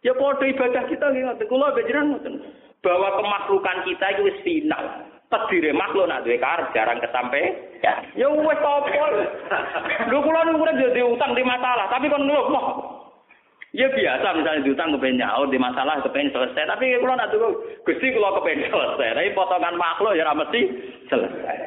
[0.03, 2.35] Ya podo ibadah kita nggih Kula bejeran ngoten.
[2.83, 5.07] Bahwa kemakhlukan kita itu final.
[5.29, 7.53] Terdiri makhluk nak duwe kar jarang kesampe.
[7.85, 8.89] Ya, ya wis apa.
[10.09, 12.67] Lho kula niku jadi utang di masalah, tapi kon ngeluh kok.
[13.77, 18.09] Ya biasa misalnya diutang kepengen nyaur di masalah kepengen selesai, tapi kula nak tuh Gusti
[18.17, 20.61] kula kepengen selesai, tapi potongan makhluk ya ora mesti
[21.13, 21.59] selesai.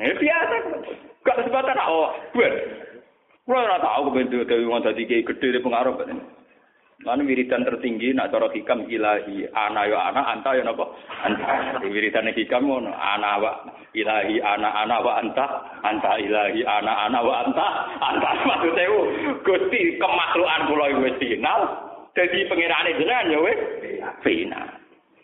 [0.00, 0.56] Ya biasa.
[1.28, 2.52] Gak kesempatan oh, buat.
[3.44, 6.00] Kulo ora tau kepengen dadi wong dadi gede pengaruh.
[7.04, 10.88] Mana wiridan tertinggi nak cara hikam ilahi ana yo ana anta yo napa
[11.28, 11.84] anta.
[11.84, 13.52] Wiridan hikam ngono ana wa
[13.92, 15.44] ilahi ana ana wa anta
[15.84, 17.66] anta ilahi ana ana wa anta
[18.00, 18.96] anta maksud saya
[19.44, 21.60] Gusti kemakhlukan kula wis final
[22.16, 23.60] dadi pengirane jenengan yo wis
[24.24, 24.64] final.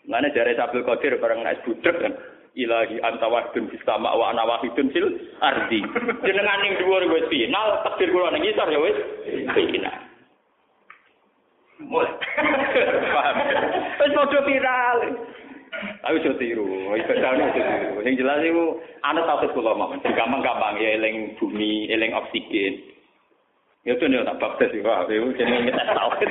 [0.05, 2.13] Mana jare Abdul Qadir bareng nek budek kan
[2.53, 5.09] ilahi anta wahdun fis sama wa ana wahidun fil
[5.41, 5.81] ardi.
[6.21, 8.97] Jenengan ning dhuwur wis final, takdir kula ning ngisor ya wis
[9.57, 10.12] final.
[11.87, 12.11] Mulai.
[13.13, 13.35] Paham.
[13.99, 14.99] Wis padha viral.
[16.03, 17.99] Aku aja tiru, ibadahnya aja tiru.
[18.03, 18.65] Yang jelas itu,
[19.03, 19.99] anak tauhid kula mawon.
[20.03, 22.79] Gampang-gampang ya eling bumi, eling oksigen.
[23.83, 25.11] Ya itu nih tak baptis Pak.
[25.11, 26.29] Itu jenenge ngetes tauhid.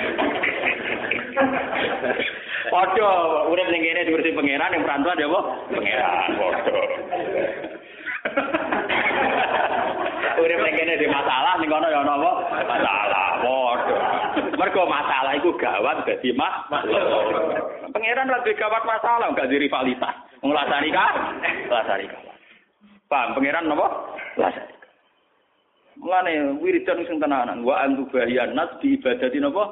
[2.72, 3.10] Padha
[3.52, 5.40] urip ning kene diurusi pangeran yang perantauan ya apa?
[5.68, 6.82] Pangeran padha.
[10.40, 12.32] Urip ning kene di masalah ning kono ya ana apa?
[12.64, 13.26] Masalah.
[14.56, 16.68] Mergo masalah iku gawat dadi mah.
[17.92, 20.14] Pangeran lagi gawat masalah enggak di rivalitas.
[20.40, 21.06] Wong lasari ka?
[21.68, 22.18] Lasari ka.
[23.06, 23.86] Paham pangeran napa?
[24.40, 24.74] Lasari.
[26.00, 29.64] Mulane wiridan sing tenanan wa antu bahiyan nas di ibadati napa?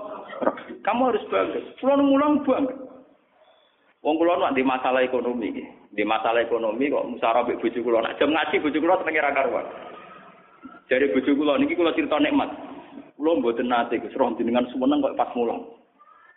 [0.84, 1.64] Kamu harus bagus.
[1.80, 2.76] Kulo mulang banget.
[4.00, 5.64] Wong kula nak di masalah ekonomi iki.
[5.92, 9.36] Di masalah ekonomi kok musara mbek bojo kula nak jam ngaji bojo kula senenge ra
[9.36, 9.66] karuan.
[10.88, 12.69] Jare bojo kula niki kula cerita nikmat.
[13.20, 15.60] Kula mboten nate Gus roh jenengan sumeneng kok pas mulang.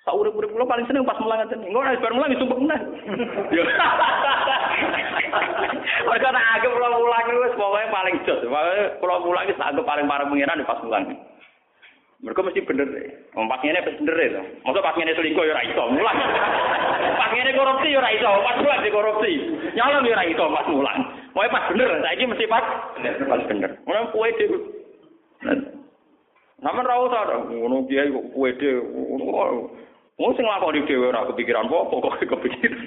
[0.04, 1.64] Sak urip-urip kula paling seneng pas mulang ngeten.
[1.64, 2.80] Engko nek bar mulang disumpek meneh.
[3.56, 3.64] Yo.
[6.04, 8.44] Mereka tak anggap kula mulang wis pokoke paling jos.
[8.44, 11.04] Pokoke kula mulang wis anggap paling pareng pengiran pas mulang.
[12.20, 13.08] Mereka mesti bener deh.
[13.32, 14.44] Wong pas ngene bener deh.
[14.68, 16.18] Masa pas ngene selingkuh ya ora iso mulang.
[17.20, 19.32] Pas ngene korupsi ya ora iso, pas mulang di korupsi.
[19.76, 21.00] Nyolong ya ora iso pas mulang.
[21.32, 22.66] Pokoke pas bener, saiki mesti pas
[23.00, 23.72] pas bener.
[23.88, 24.60] Ora dhewe.
[26.64, 28.82] Namun ra usah ngono kiai kok kuwe dhewe.
[30.16, 32.80] Wong sing lakoni dhewe ora kepikiran apa kok kepikiran.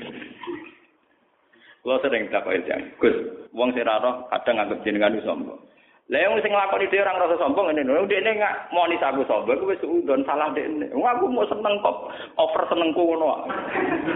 [1.84, 2.82] Kulo sering takoki jang.
[2.96, 3.14] Gus,
[3.52, 5.60] wong sing ora kadang anggap jenengan sombong.
[6.06, 8.08] Lah yang sing nglakoni dhewe ora ngrasa sombong ngene lho.
[8.08, 10.88] Dekne nggak monis aku sombong kuwi wis udon salah dekne.
[10.96, 12.08] Wong aku mau seneng kok
[12.40, 13.44] over senengku ngono.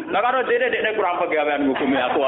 [0.09, 2.21] Lah karo dhewe dekne kurang pegawean ngukumi aku.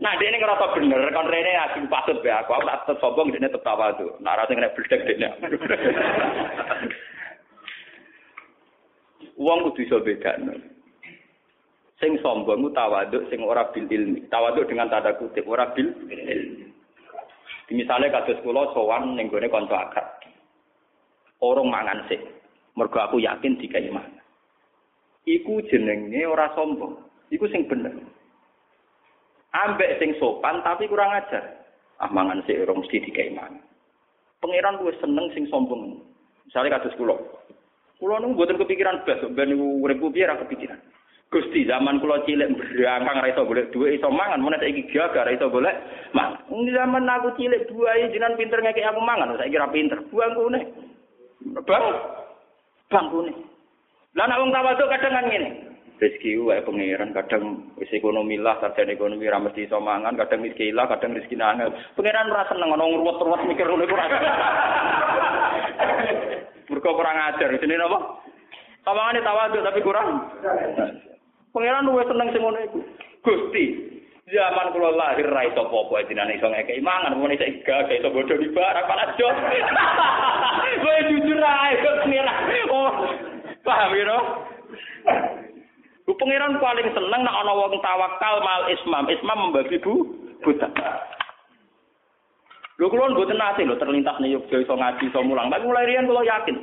[0.00, 3.44] Nah, dia ini ngerasa bener, kan Rene aku patut be aku, aku tak sombong, dia
[3.44, 4.16] tetep tawa tuh.
[4.24, 5.30] Nah, rasanya kena beledek dia.
[9.36, 10.40] Uang kudu iso beda.
[12.00, 14.24] Sing sombong ku tawaduk, sing ora bil ilmi.
[14.32, 16.64] Tawaduk dengan tanda kutip, ora bil ilmi.
[17.68, 20.08] Misalnya kados kula sowan ning kanca akrab.
[21.44, 22.24] Orang mangan sik.
[22.72, 24.16] Mergo aku yakin dikai mangan.
[25.28, 26.96] Iku jenenge ora sombong.
[27.28, 27.92] Iku sing bener.
[29.50, 31.42] Ambek sing sopan tapi kurang ajar.
[31.98, 33.58] Ah mangan sik ora mesti dikai mangan.
[34.40, 36.00] Pangeran luwih seneng sing sombong.
[36.46, 37.18] Misalnya kados kula.
[38.00, 40.78] Kula nung mboten kepikiran blas ben niku urip piye ra kepikiran.
[41.30, 45.30] Gusti zaman kula cilik berangkang ra iso golek dhuwit iso mangan, mun saiki gagal ra
[45.30, 45.78] iso golek
[46.10, 46.42] mangan.
[46.50, 50.02] Zaman aku cilik buahe jenengan pinter ngekek aku mangan, saiki ra pinter.
[50.10, 50.60] Buangkune.
[51.62, 51.84] Bang.
[52.90, 53.32] Bangkune.
[54.18, 55.69] Lah nek wong tawaduk kadang kan ngene.
[56.00, 60.72] Rezeki wae pangeran kadang wis ekonomi lah, sarjana ekonomi ra mesti iso mangan, kadang rezeki
[60.72, 61.76] lah, kadang rezeki nangel.
[61.92, 64.06] Pangeran ora seneng ana ngruwet-ruwet mikir ngono iku ora.
[66.72, 67.98] Mergo kurang ajar, jenenge apa?
[68.80, 70.08] Tawangane tawaduk tapi kurang.
[71.52, 72.80] Pangeran luwih seneng sing ngono iku.
[73.20, 73.64] Gusti,
[74.24, 78.40] zaman kula lahir ra iso apa-apa dinane iso ngekeki mangan, mun iso gak iso bodho
[78.40, 79.36] di barang pala jos.
[80.80, 82.36] Kowe jujur ae pangeran.
[82.72, 82.88] Oh,
[83.68, 84.16] paham ya,
[86.10, 89.06] Bu pangeran paling seneng nek ana wong tawakal mal ismam.
[89.06, 90.10] Ismam membagi bu
[90.42, 90.66] buta.
[92.82, 95.54] Lho kula mboten nate lho terlintas ning Yogyakarta iso ngaji iso mulang.
[95.54, 96.58] Tapi mulai riyen kula yakin.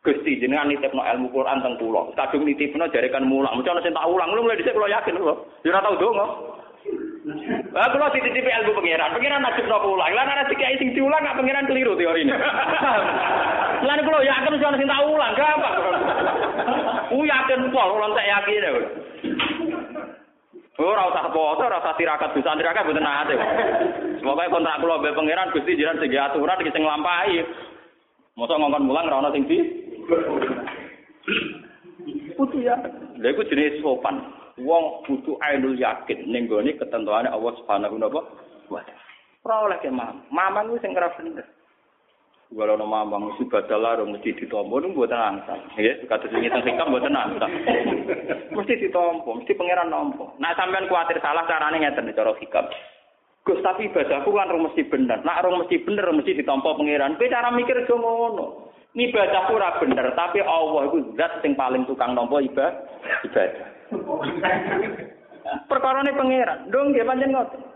[0.00, 2.16] Gusti jenengan nitipno ilmu Quran teng kula.
[2.16, 3.60] Kadung nitipno jarekan mulang.
[3.60, 4.32] Ana sing tak ulang.
[4.32, 5.36] Mulai dhisik kula yakin kula.
[5.68, 6.26] Ya ora tau donga.
[7.76, 9.12] Lah kula dititipi ilmu pangeran.
[9.20, 10.16] Pangeran najibno ulang.
[10.16, 12.32] Lah dikai sing diulang gak pangeran keliru teorine.
[13.82, 15.32] Lah kula yakin mesti ana sing tak ulang.
[15.34, 15.74] Gampang.
[17.10, 18.64] Ku yakin pol, kula tak yakin.
[20.82, 23.36] Ora usah foto, ora usah tirakat bisa tirakat mboten nate.
[24.18, 27.44] Semoga kontrak kula mbek pangeran Gusti jenengan sing aturan iki sing nglampahi.
[28.38, 29.58] Mosok ngongkon mulang ora ana sing di
[32.32, 32.74] Putu ya.
[33.20, 34.18] Lha iku jenis sopan.
[34.62, 38.94] Wong butuh ainul yakin ning gone ketentuane Allah Subhanahu wa taala.
[39.44, 40.24] Ora oleh ke mam.
[40.32, 41.44] Mamang ku sing ora bener.
[42.52, 45.56] Kalau nama mamang badal lah, mesti ditompo, itu buatan angsa.
[45.80, 47.48] Ya, kata sini tentang hikam buatan angsa.
[48.56, 50.36] mesti ditompo, mesti pangeran nompo.
[50.36, 52.68] Nah, sampean khawatir salah caranya ngeten cara hikam.
[53.42, 55.24] Gus tapi ibadahku kan rong mesti bener.
[55.24, 57.16] Nak rong mesti bener mesti ditompo pangeran.
[57.16, 58.70] Kowe cara mikir yo ngono.
[58.92, 62.84] Ibadahku ora bener, tapi Allah iku zat sing paling tukang nompo ibadah.
[63.24, 63.68] ibadah.
[65.72, 66.68] Perkara ini pangeran.
[66.68, 67.71] Dong nggih pancen ngoten.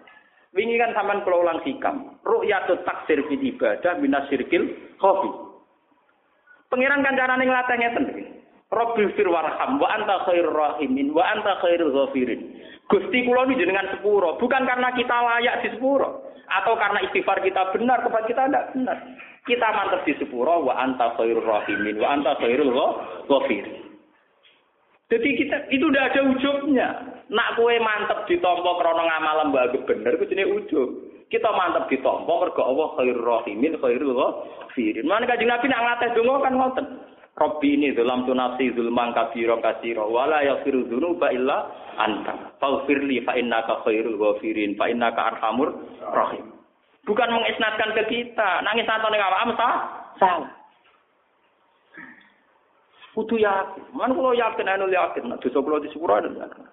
[0.57, 2.17] Wingi kan sampean kula ulang hikam.
[2.25, 5.31] Ru'yatut taksir fil ibadah minasirkil khofi.
[6.73, 8.25] Pangeran kan carane nglatih ngeten iki.
[8.73, 12.57] Rabbil fir warham wa anta khairur rahimin wa anta khairul ghafirin.
[12.89, 17.75] Gusti kula ini jenengan sepuro, bukan karena kita layak di sepuro atau karena istighfar kita
[17.75, 18.99] benar kepada kita tidak benar.
[19.47, 22.75] Kita mantep di sepuro wa anta khairur rahimin wa anta khairul
[23.31, 23.86] ghafirin.
[25.07, 26.89] Jadi kita itu udah ada ujungnya.
[27.31, 30.89] Nak kue mantep ditompo krono ngamal lembaga bener, itu jenis ujub.
[31.31, 35.07] Kita mantep ditompo mergo Allah khairur rahimin khairul ghafirin.
[35.07, 36.87] Mana kanjeng Nabi nak ngateh donga kan ngoten.
[37.37, 42.57] Robbi ini dalam tunasi zulman kabiro kasiro wala yafiru dzunuba illa anta.
[42.59, 45.71] Faghfirli fa innaka khairul ghafirin fa innaka arhamur
[46.03, 46.51] rahim.
[47.07, 50.51] Bukan mengisnatkan ke kita, nangis atau ning awakmu salah.
[53.17, 53.97] Kudu yakin.
[53.97, 56.65] Man kalau yakin anu yakin, nah dosa kula di sepuro anu yakin.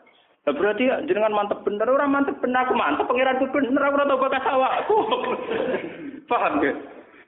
[0.43, 4.19] Nah, berarti jenengan mantep bener, orang mantep bener, aku mantep pangeranku bener, aku ora tau
[4.19, 4.95] bakas awakku.
[6.29, 6.75] Paham ya?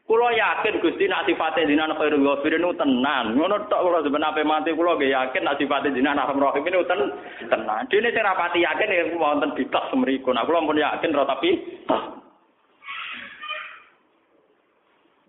[0.05, 3.34] Kulo yakin Gusti nak sifate jinan khairul ghafirin nu tenan.
[3.34, 7.01] Ngono tok kula sebenarnya mati kulo ge yakin nak sifate jinan arham ini ten
[7.49, 7.89] tenan.
[7.89, 10.30] Dene sing rapati yakin ya wonten bitak semriku.
[10.30, 11.57] Nah kulo pun yakin ro tapi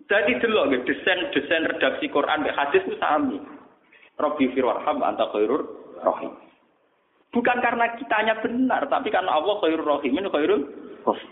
[0.07, 3.43] Jadi delok desain-desain redaksi Quran ke hadis itu sami.
[4.17, 5.61] Rabbi firwarham anta khairur
[6.01, 6.33] rahim.
[7.29, 10.61] Bukan karena kitanya benar, tapi karena Allah khairur rahim ini khairul
[11.05, 11.31] rahim.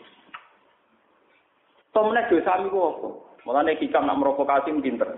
[1.96, 3.10] Tomne dosa mi apa?
[3.48, 5.16] Mulane hikam nak merokokasi pinter.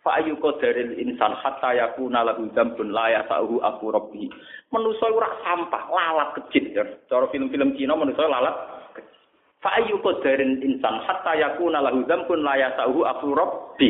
[0.00, 4.30] Fa ayu qadaril insan hatta yakuna lahu dzambun la yasahu aku rabbi.
[4.72, 6.72] Manusa ora sampah, lalat kecil.
[7.04, 8.54] Cara film-film Cina manusa lalat
[9.60, 13.88] Fa ayu qadaril insan hatta yakuna lahu dzambun la yasahu aku rabbi.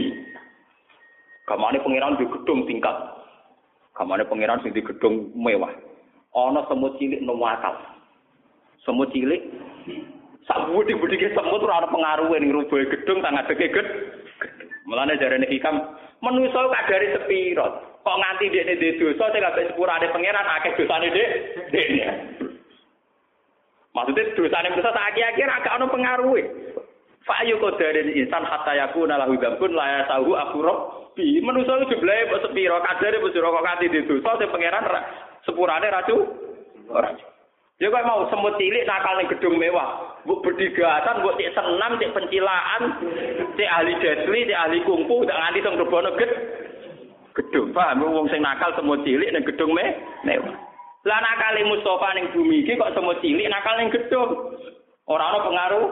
[1.50, 2.94] Kamane pangeran di gedung tingkat.
[3.98, 5.74] Kamane pangeran sing di gedung mewah.
[6.30, 7.74] Ana semut cilik nang wakal.
[8.86, 9.50] Semut cilik
[10.46, 13.86] sak budi-budike semut ora ana pengaruhe ning rubuhe gedung tang adeke ged.
[14.86, 17.66] Mulane jarene hikam manusa kadare sepiro.
[18.06, 21.28] Kok nganti dekne di dosa sing kabeh sepurane pangeran akeh dosane dek.
[21.74, 22.06] Dekne.
[23.90, 26.42] Maksudnya dosane dosa tak akhir-akhir agak ana pengaruhe.
[27.30, 31.40] Fa ayu qadarin insan hatta yakuna lahu dzambun la yasahu akhurab sepi.
[31.44, 34.84] Manusa itu jumlahe kok sepiro, kadare wis kok kanthi dosa sing pangeran
[35.44, 36.16] sepurane racu.
[37.80, 40.20] Ya kok mau semut cilik nakal ning gedung mewah.
[40.28, 42.82] Mbok berdigatan, mbok cek senam, cek pencilaan,
[43.56, 46.32] cek ahli desli, cek ahli kungfu, tak nganti teng rebono ged.
[47.40, 49.96] Gedung, paham wong sing nakal semut cilik ning gedung me
[50.28, 50.52] mewah.
[51.08, 54.60] Lah nakale Mustafa ning bumi iki kok semut cilik nakal ning gedung.
[55.08, 55.86] Ora ana pengaruh.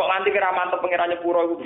[0.00, 1.60] Kok nganti kira mantep pangeran pura iku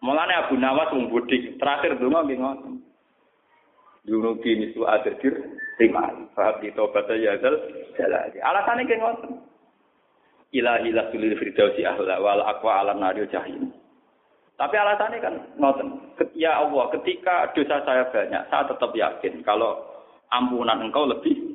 [0.00, 2.80] Mulane Abu Nawas wong budik, terakhir donga nggih ngoten.
[4.08, 5.14] Yunubi misu adir
[5.76, 6.26] rimai.
[6.32, 7.54] Fahab di tobat ya zal
[8.00, 8.40] jalali.
[8.40, 9.30] Alasane nggih ngoten.
[10.56, 13.68] Ilahi la sulil firdausi ahla wal aqwa alam naril jahim.
[14.56, 16.16] Tapi alasannya kan ngoten.
[16.32, 19.84] Ya Allah, ketika dosa saya banyak, saya tetap yakin kalau
[20.32, 21.51] ampunan engkau lebih.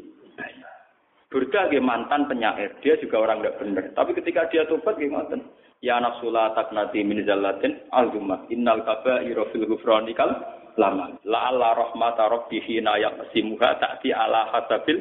[1.28, 3.86] Durga mantan penyair, dia juga orang tidak benar.
[4.00, 5.36] Tapi ketika dia tobat, gimana?
[5.84, 8.48] Ya nafsula taknati min zallatin azumah.
[8.48, 10.32] Innal kaba'ira fil ghufranikal
[10.80, 11.20] lama.
[11.28, 14.98] La alla rahmata rabbi hina yaqsimuha ta'ti ala hasabil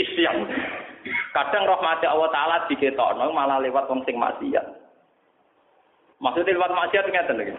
[0.00, 0.48] isyan.
[1.36, 4.66] Kadang rahmati Allah taala diketokno malah lewat wong sing maksiat.
[6.18, 7.54] Maksudnya lewat maksiat ngeten lagi.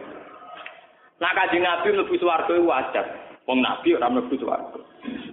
[1.21, 3.05] Nah kanjeng Nabi mlebu swarga wajar.
[3.45, 4.79] Wong Nabi swarga.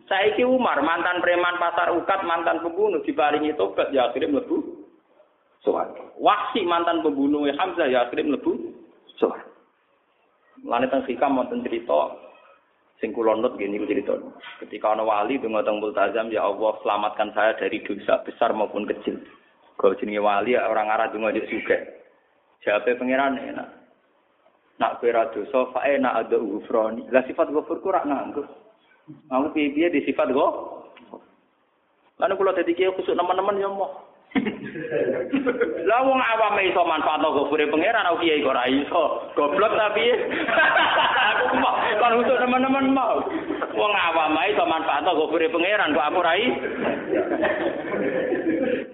[0.04, 4.60] Saiki Umar mantan preman pasar ukat, mantan pembunuh dibaringi tobat ya akhirnya mlebu
[5.64, 6.12] suwarga.
[6.20, 8.52] Wahsi mantan pembunuh Hamzah ya akhirnya mlebu
[9.16, 9.48] suwarga.
[10.64, 12.20] Lan teng hikam wonten cerita
[13.00, 14.16] sing kula nut gini cerita.
[14.60, 19.20] Ketika ana wali donga teng multazam ya Allah selamatkan saya dari dosa besar maupun kecil.
[19.80, 21.80] Kalau jenenge wali ya orang arah donga juk juga.
[22.60, 23.68] Jawabe pangeran enak.
[24.80, 27.08] Nak kira dosa fa enak ada ufroni.
[27.08, 28.04] Lah sifat ghafur ku rak.
[29.04, 30.80] Aku piye-piye di sifat go.
[32.16, 33.90] Lalu kalau tadi kiai khusuk teman-teman ya mau.
[35.88, 39.02] Lah wong awam iso manfaatno gofure pangeran aku kiai kok ora iso.
[39.36, 40.06] Goblok tapi
[41.30, 43.20] aku mau kon untuk teman-teman mau.
[43.76, 46.34] Wong awam iso manfaatno gofure pangeran kok aku ora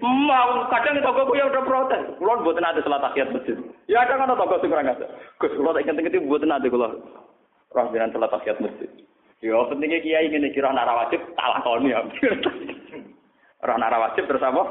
[0.01, 2.03] Mau kadang toko ya udah protes.
[2.17, 3.57] Kulo mboten ada salat tahiyat masjid.
[3.85, 5.05] Ya ada kan toko sing ora ngate.
[5.37, 6.89] Gus kulo tak inget-inget mboten ada kulo.
[7.71, 8.89] Roh jenengan salat tahiyat masjid.
[9.41, 12.05] Ya pentingnya kiai ngene kira ora wajib tak lakoni ya.
[13.65, 14.61] Ora wajib terus apa?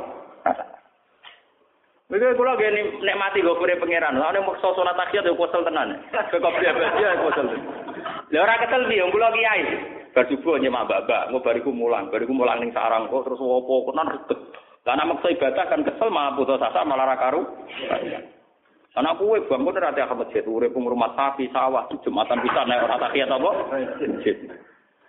[2.10, 5.94] Mereka kalau gini nikmati gue pure pangeran, lalu mau sholat takhiyat yo kosel tenan.
[6.10, 7.46] Kok dia dia kosel.
[8.34, 9.62] Lah ora kesel piye kula kiai.
[10.10, 14.10] Bar subuh nyemak babak, mau bariku mulang, bariku mulang ning sarang kok terus opo kenan
[14.10, 14.38] ribet.
[14.82, 17.46] Lah nek maksa ibadah kan kesel malah putus asa malah ra karu.
[18.98, 23.30] Anak kue bangun dari akhir masjid, urip rumah sapi, sawah, jumatan bisa naik orang takhiyat
[23.30, 23.50] apa?
[24.02, 24.36] Masjid.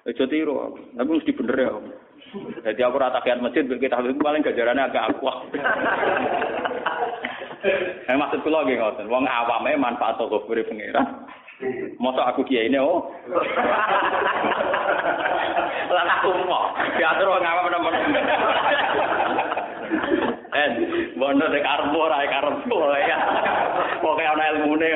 [0.06, 0.78] Aja tiru.
[0.94, 1.74] Tapi mesti bener ya.
[2.62, 5.26] Jadi aku rata kiat masjid kita paling gajarannya agak aku.
[8.10, 11.30] Eh maksud kula nggih ngoten, wong awame manfaat toko beri pangeran.
[12.02, 13.14] Masa aku kiai ini oh.
[15.94, 17.94] Lah aku mau diatur wong awam nemen.
[20.52, 20.70] Eh,
[21.16, 23.18] bono de karbo ra karbo ya.
[24.04, 24.90] Pokoke ana ilmune.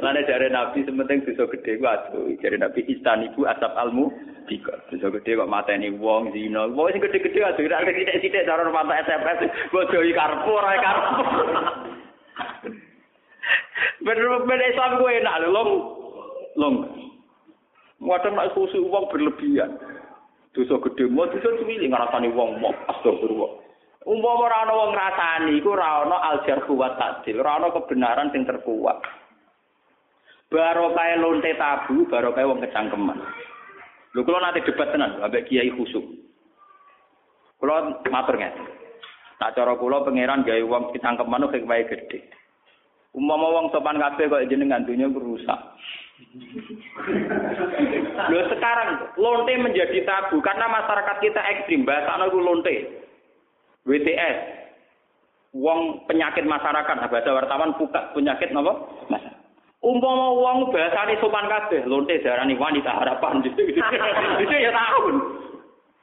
[0.00, 4.08] Lane jare Nabi sementing dosa gedhe ku aduh, jare Nabi istanibu asap almu
[4.48, 4.72] tiga.
[4.88, 6.64] Dosa gedhe kok mateni wong zina.
[6.72, 11.22] Wong sing gedhe-gedhe aduh ora sithik-sithik cara mata SMS bodoi karpo ora karpo.
[14.00, 15.70] Bener-bener Islam gue enak lho, long.
[16.56, 16.76] Long.
[18.00, 19.76] Muatan nak khusus uang berlebihan.
[20.50, 23.50] Dosa gedhe mau dosa cilik ngrasani wong mau astagfirullah.
[24.02, 28.42] Umpama ora ana wong ngrasani iku ora ana aljarhu wa ta'dil, ora ana kebenaran sing
[28.42, 28.98] terkuat.
[30.50, 33.18] barokah lonte tabu, barokah wong kecangkeman.
[34.10, 36.02] Lho kula nanti debat tenan ambek kiai khusuk.
[37.62, 38.66] Kula matur ngeten.
[39.38, 42.18] Tak cara kula pangeran gawe wong kecangkeman kok wae gedhe.
[43.14, 45.60] Umpama wong sopan kabeh kok jenengan dunya rusak.
[48.30, 52.74] Lho sekarang lonte menjadi tabu karena masyarakat kita ekstrim bahasa itu lonte.
[53.88, 54.38] WTS.
[55.50, 58.70] Wong penyakit masyarakat, bahasa wartawan buka penyakit napa?
[59.10, 59.40] Masyarakat.
[59.80, 63.40] Umpama wong bahasane sopan kabeh, lonte darani wanita harapan.
[64.44, 65.16] Itu ya tahun.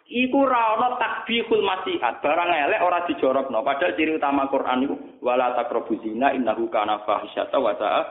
[0.07, 3.59] Iku ra ana takbihul masihat, barang elek ora dijorokno.
[3.61, 4.95] Padahal ciri utama Quran iku
[5.27, 8.01] wala taqrabu zina innahu kana fahisyata wa sa'a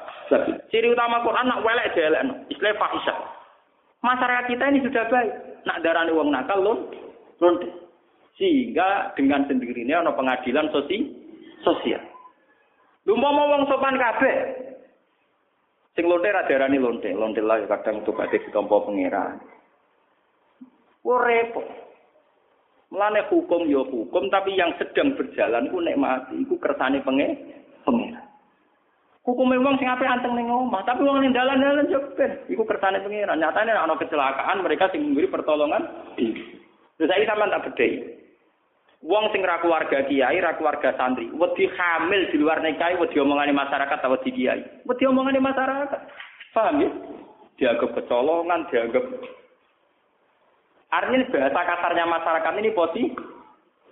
[0.68, 3.18] Ciri utama Quran nak welek dielekno, istilah fahisyah.
[4.04, 5.32] Masyarakat kita ini sudah baik.
[5.64, 6.78] Nak darani wong nakal lon,
[7.40, 7.72] lonte.
[8.36, 11.08] Sehingga dengan sendirinya ana pengadilan sosi,
[11.64, 12.04] sosial.
[13.08, 14.36] Umpama wong sopan kabeh,
[15.96, 19.40] Sing lonte ra diarani lonte, lonte lah kadang tobaté ditampa pangeran.
[21.00, 21.85] Ku repot.
[22.86, 27.34] Mulane hukum ya hukum, tapi yang sedang berjalan ku nek mati iku kersane penge
[27.82, 28.22] pangeran.
[29.26, 33.02] Hukum memang sing apik anteng ning omah, tapi wong ning dalan-dalan yo ben iku kersane
[33.02, 33.42] pangeran.
[33.42, 35.82] Nyatane ana kecelakaan mereka sing memberi pertolongan
[36.14, 36.62] diri.
[36.94, 38.22] Terus saya sampean tak bedhei.
[39.02, 43.52] Wong sing ra keluarga kiai, ra keluarga santri, wedi hamil di luar nikah, wedi omongane
[43.52, 44.62] masyarakat atau wedi kiai.
[44.88, 46.00] Wedi omongane masyarakat.
[46.56, 46.90] Paham ya?
[47.60, 49.04] Dianggap kecolongan, dianggap
[50.96, 53.12] Artinya bahasa kasarnya masyarakat ini positif.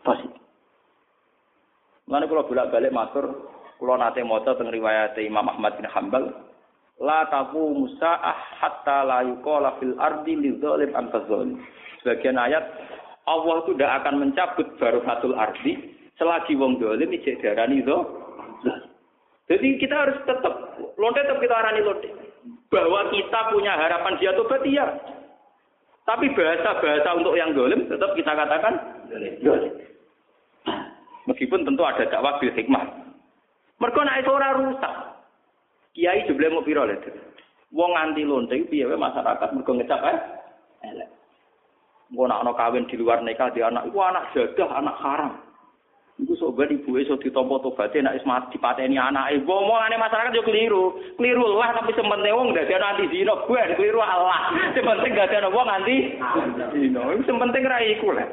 [0.01, 0.41] Positif.
[2.09, 3.49] Mana kalau bolak-balik matur,
[3.81, 6.33] kalau nate maca teng riwayat Imam Ahmad bin Hambal,
[7.01, 8.21] la taku musa
[8.61, 11.61] hatta la yuqala fil ardi lidzalim antazalim.
[12.01, 12.65] Sebagian ayat
[13.25, 17.99] Allah itu tidak akan mencabut barokatul ardi selagi wong dolim ijek darani itu.
[19.45, 20.55] Jadi kita harus tetap
[20.97, 22.09] lonte tetap kita arani lonte
[22.73, 24.87] bahwa kita punya harapan dia tobat iya.
[26.05, 28.77] Tapi bahasa-bahasa untuk yang dolim tetap kita katakan
[29.41, 29.73] dolim.
[31.25, 32.85] Meskipun tentu ada dakwah bil hikmah.
[33.81, 34.95] Mereka naik ora rusak.
[35.97, 36.97] Kiai jebule mau piro lho.
[37.75, 40.19] Wong anti lonte piye masyarakat mergo ngecap eh
[40.93, 41.09] elek.
[42.13, 45.33] Engko nak kawin di luar nikah di anak iku anak jadah, anak haram.
[46.15, 49.43] Iku sok ben ibu iso ditampa tobaté nek wis mati dipateni anake.
[49.43, 50.95] Omongane masyarakat yo keliru.
[51.19, 54.55] Keliru lah tapi sementing wong dadi anti zina, gue keliru Allah.
[54.79, 56.15] Sementing gak ada wong anti
[56.71, 57.03] zina.
[57.19, 58.31] Iku sementing ra iku lah.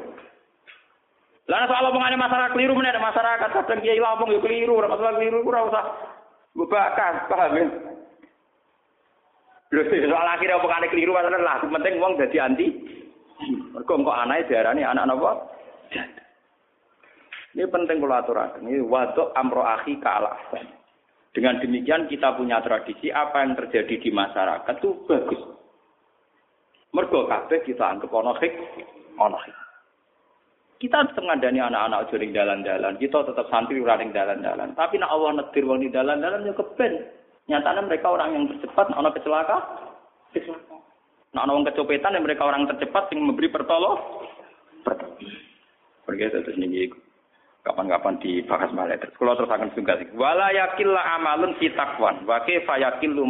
[1.50, 5.42] Lah soal omongane masyarakat keliru meneh masyarakat kadang kiai ngomong yo keliru, ora masalah keliru
[5.42, 5.84] ora usah
[6.54, 7.66] bebakan, paham ya?
[9.74, 12.66] Lho soal akhirnya omongane keliru masalah lah, penting wong dadi anti
[13.74, 15.32] Mergo kok anake diarani anak napa?
[17.52, 18.64] Ini penting kalau aturakan.
[18.64, 20.40] Ini waduk amro akhi kalah.
[21.32, 25.40] Dengan demikian kita punya tradisi apa yang terjadi di masyarakat itu bagus.
[26.92, 28.52] Mergo kabeh kita anggap ono hik.
[30.80, 32.98] Kita tetap anak-anak aja ning dalan-dalan.
[32.98, 34.76] Kita tetap santri ora ning dalan-dalan.
[34.76, 36.92] Tapi nek Allah nedir wong ning dalan-dalan ya keben.
[37.48, 39.62] Nyatanya mereka orang yang tercepat ana kecelakaan.
[40.36, 40.80] Kecelakaan.
[41.32, 43.96] Nah, orang kecopetan yang mereka orang tercepat yang memberi pertolong.
[46.04, 46.92] Pergi terus nih
[47.62, 50.08] kapan-kapan dibahas malah terus kalau terus akan sih.
[50.18, 50.50] Wala
[51.18, 52.26] amalun fi taqwan.
[52.26, 53.22] Wa kaifa yakillu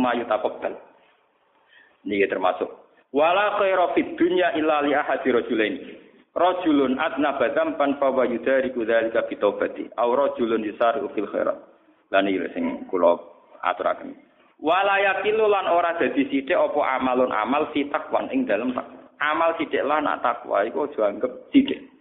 [2.03, 2.67] ini termasuk.
[3.15, 5.75] Wala khaira dunya illa li ahadi rajulain.
[6.33, 9.85] Rajulun adna badam pan fa wa yudariku dzalika bi taubati.
[10.01, 11.61] Aw rajulun yusaru fil khairat.
[12.09, 13.21] Lan iki sing kula
[13.61, 14.17] aturaken.
[14.63, 18.73] Wala lan ora dadi sithik apa amalun amal fi takwan ing dalem
[19.21, 21.92] amal sithik lan takwa iku aja anggap sithik.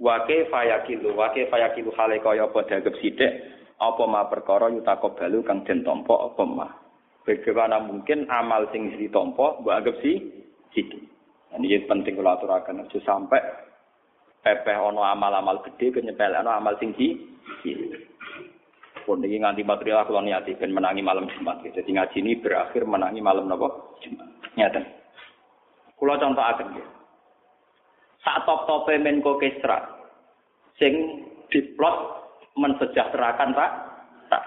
[0.00, 3.32] Wa kaifa yakilu wa kaifa yakilu hale kaya apa dianggap sithik
[3.80, 6.68] apa ma perkara yutakobalu kang den tampa apa ma.
[7.24, 10.24] Bagaimana mungkin amal sing ditampa mbok anggap si
[10.72, 10.96] situ.
[11.52, 13.42] Ini penting kalau aturakan aja sampai
[14.40, 17.20] pepeh ono amal-amal gede kenyepel ono amal tinggi.
[19.04, 21.60] Pun ini nganti material kalau niati ben menangi malam Jumat.
[21.64, 24.28] Jadi ngaji ini berakhir menangi malam nopo Jumat.
[24.56, 24.80] Nyata.
[25.96, 26.99] Kulo contoh akan ya.
[28.20, 29.80] Saat top tope Menko Kesra,
[30.76, 31.96] sing diplot
[32.56, 33.70] mensejahterakan tak
[34.28, 34.42] tak.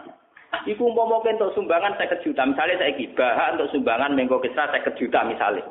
[0.69, 5.25] Iku umpama untuk sumbangan saya juta, misalnya saya gibah untuk sumbangan Menko Kesra saya juta
[5.25, 5.65] misalnya.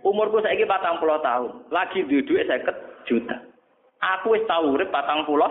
[0.00, 2.64] Umurku saya patang puluh tahun, lagi duduk saya
[3.04, 3.36] juta.
[3.98, 5.48] Aku wis tahu urip patang puluh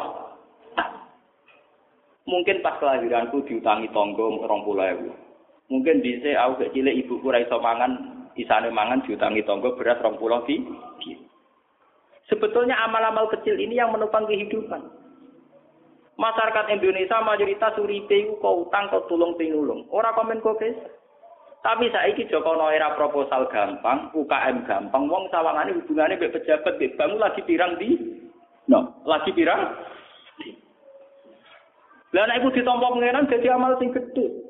[2.28, 5.16] Mungkin pas kelahiranku diutangi tonggo rong puluh ewu.
[5.72, 10.60] Mungkin bisa aku kecil ibuku rai mangan, isane mangan diutangi tonggo beras rong puluh di.
[12.28, 14.84] Sebetulnya amal-amal kecil ini yang menopang kehidupan.
[16.18, 19.86] Masyarakat Indonesia mayoritas uripe kau utang kau tulung pinulung.
[19.94, 20.60] Ora komen kok
[21.62, 27.20] Tapi saiki Joko era proposal gampang, UKM gampang, wong sawangane hubungane mbek pejabat mbek bangun
[27.20, 27.98] lagi pirang di
[28.72, 29.76] no, lagi pirang
[32.16, 34.47] Lah nek iku ditampa pengenan dadi amal sing gedhe.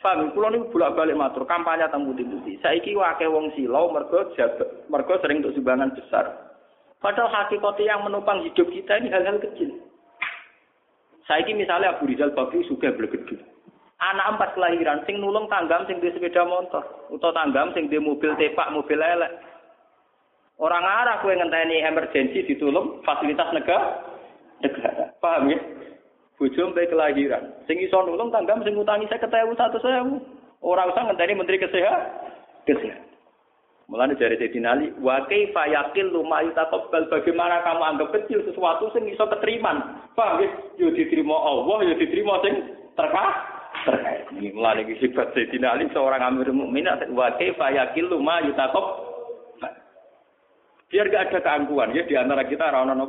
[0.00, 2.56] Paham, kula niku bolak-balik matur kampanye teng putih-putih.
[2.64, 4.32] Saiki akeh wong silau mergo
[4.88, 6.24] mergo sering untuk sumbangan besar.
[7.04, 9.76] Padahal hakikatnya yang menopang hidup kita ini hal-hal kecil.
[11.28, 13.44] Saiki misalnya Abu Rizal Bakri suka bergede
[14.00, 16.80] anak empat kelahiran sing nulung tanggam sing di sepeda motor
[17.12, 19.28] utawa tanggam sing di mobil tepak mobil elek
[20.56, 24.00] orang arah kue ngenteni emergensi ditulung fasilitas negara
[24.64, 25.60] negara paham ya
[26.40, 30.00] bojo sampai kelahiran sing iso nulung tanggam sing utangi satu saya
[30.64, 32.00] orang usah ngenteni menteri kesehatan
[32.64, 33.10] kesehatan
[33.90, 39.02] Mulanya dari Sayyidina Ali, wa kaifa yaqillu ma yutaqabbal bagaimana kamu anggap kecil sesuatu sing
[39.10, 40.06] iso keteriman.
[40.14, 40.48] Paham ya?
[40.78, 43.30] Yo diterima Allah, yo diterima sing terkah
[43.82, 44.30] terkait.
[44.38, 49.10] Ini mulai lagi sifat Sayyidina Ali seorang Amir Mukminin wa kaifa yaqilu ma yutaqab.
[50.86, 53.06] Biar gak ada keangkuhan ya di antara kita ora ono?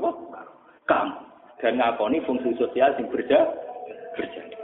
[0.89, 1.30] Kamu
[1.61, 3.37] dan ngakoni fungsi sosial sing berja
[4.17, 4.60] berjalan.